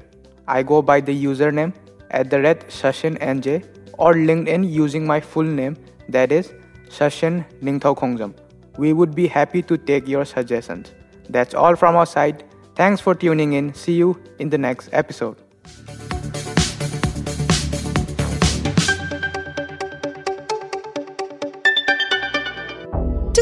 I 0.48 0.64
go 0.64 0.82
by 0.82 1.02
the 1.02 1.24
username 1.26 1.74
at 2.12 2.30
the 2.30 2.42
red 2.42 2.62
Sashin 2.70 3.18
NJ 3.20 3.66
or 3.98 4.14
LinkedIn 4.14 4.70
using 4.70 5.06
my 5.06 5.20
full 5.20 5.44
name 5.44 5.76
that 6.10 6.32
is 6.32 6.54
Sashin 6.88 7.44
Ningthao. 7.62 8.34
We 8.78 8.94
would 8.94 9.16
be 9.16 9.28
happy 9.28 9.62
to 9.64 9.78
take 9.78 10.08
your 10.08 10.24
suggestions. 10.24 10.92
That's 11.30 11.54
all 11.54 11.76
from 11.76 11.96
our 11.96 12.06
side. 12.06 12.46
Thanks 12.76 13.02
for 13.02 13.16
tuning 13.16 13.54
in. 13.54 13.74
See 13.74 13.94
you 13.94 14.22
in 14.40 14.50
the 14.50 14.58
next 14.58 14.90
episode. 14.94 15.47